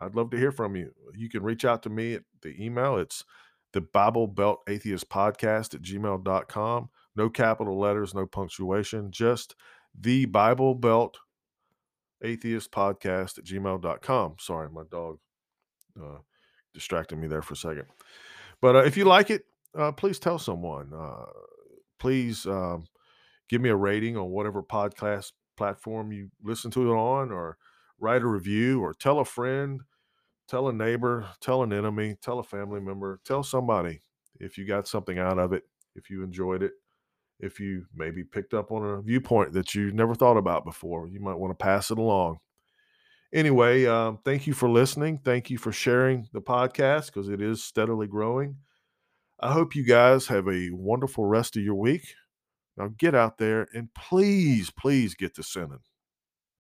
I'd 0.01 0.15
love 0.15 0.31
to 0.31 0.37
hear 0.39 0.53
from 0.53 0.77
you. 0.77 0.93
You 1.15 1.29
can 1.29 1.43
reach 1.43 1.65
out 1.65 1.83
to 1.85 1.91
me 1.91 2.15
at 2.15 2.23
the 2.43 2.63
email. 2.63 2.97
It's 2.97 3.25
the 3.73 3.81
Bible 3.81 4.27
Belt 4.27 4.61
Atheist 4.69 5.09
Podcast 5.09 5.75
at 5.75 5.83
gmail.com. 5.83 6.91
No 7.17 7.31
capital 7.31 7.79
letters, 7.79 8.15
no 8.15 8.27
punctuation, 8.27 9.11
just 9.11 9.55
the 9.99 10.27
Bible 10.27 10.75
Belt 10.75 11.19
Atheist 12.23 12.71
Podcast 12.71 13.39
at 13.39 13.45
gmail.com. 13.45 14.37
Sorry, 14.39 14.69
my 14.71 14.83
dog 14.91 15.19
uh, 16.01 16.19
distracted 16.75 17.17
me 17.17 17.27
there 17.27 17.43
for 17.43 17.55
a 17.55 17.57
second. 17.57 17.87
But 18.61 18.77
uh, 18.77 18.85
if 18.85 18.97
you 18.97 19.05
like 19.05 19.31
it, 19.31 19.45
uh, 19.77 19.93
please 19.93 20.19
tell 20.19 20.39
someone. 20.39 20.93
Uh, 20.95 21.27
please 21.99 22.47
um, 22.47 22.85
give 23.49 23.61
me 23.61 23.71
a 23.71 23.77
rating 23.77 24.17
on 24.17 24.31
whatever 24.31 24.63
podcast 24.63 25.33
platform 25.57 26.13
you 26.13 26.31
listen 26.43 26.71
to 26.73 26.91
it 26.91 26.95
on, 26.95 27.31
or 27.31 27.57
write 27.99 28.23
a 28.23 28.27
review, 28.27 28.83
or 28.83 28.95
tell 28.95 29.21
a 29.21 29.25
friend, 29.25 29.83
tell 30.49 30.69
a 30.69 30.73
neighbor, 30.73 31.27
tell 31.41 31.63
an 31.63 31.73
enemy, 31.73 32.17
tell 32.23 32.39
a 32.39 32.45
family 32.45 32.81
member, 32.81 33.21
tell 33.25 33.43
somebody 33.43 34.01
if 34.41 34.57
you 34.57 34.67
got 34.67 34.89
something 34.89 35.19
out 35.19 35.39
of 35.39 35.53
it, 35.53 35.65
if 35.95 36.11
you 36.11 36.23
enjoyed 36.23 36.63
it, 36.63 36.73
if 37.39 37.61
you 37.61 37.87
maybe 37.95 38.25
picked 38.25 38.55
up 38.55 38.73
on 38.73 38.85
a 38.85 39.03
viewpoint 39.03 39.53
that 39.53 39.75
you 39.75 39.93
never 39.93 40.15
thought 40.15 40.37
about 40.37 40.65
before. 40.65 41.09
You 41.09 41.21
might 41.21 41.39
want 41.39 41.51
to 41.57 41.63
pass 41.63 41.91
it 41.91 41.99
along. 41.99 42.39
Anyway, 43.33 43.87
um, 43.87 44.19
thank 44.25 44.47
you 44.47 44.53
for 44.53 44.69
listening. 44.69 45.19
Thank 45.25 45.51
you 45.51 45.59
for 45.59 45.73
sharing 45.73 46.29
the 46.33 46.41
podcast 46.41 47.07
because 47.07 47.29
it 47.29 47.41
is 47.41 47.63
steadily 47.63 48.07
growing. 48.09 48.57
I 49.41 49.53
hope 49.53 49.77
you 49.77 49.85
guys 49.85 50.29
have 50.29 50.49
a 50.49 50.71
wonderful 50.73 51.27
rest 51.27 51.57
of 51.57 51.63
your 51.65 51.77
week. 51.77 52.15
Now 52.77 52.91
get 52.99 53.15
out 53.15 53.39
there 53.39 53.69
and 53.75 53.93
please, 53.95 54.71
please 54.71 55.15
get 55.15 55.35
to 55.37 55.43
sinning. 55.45 55.81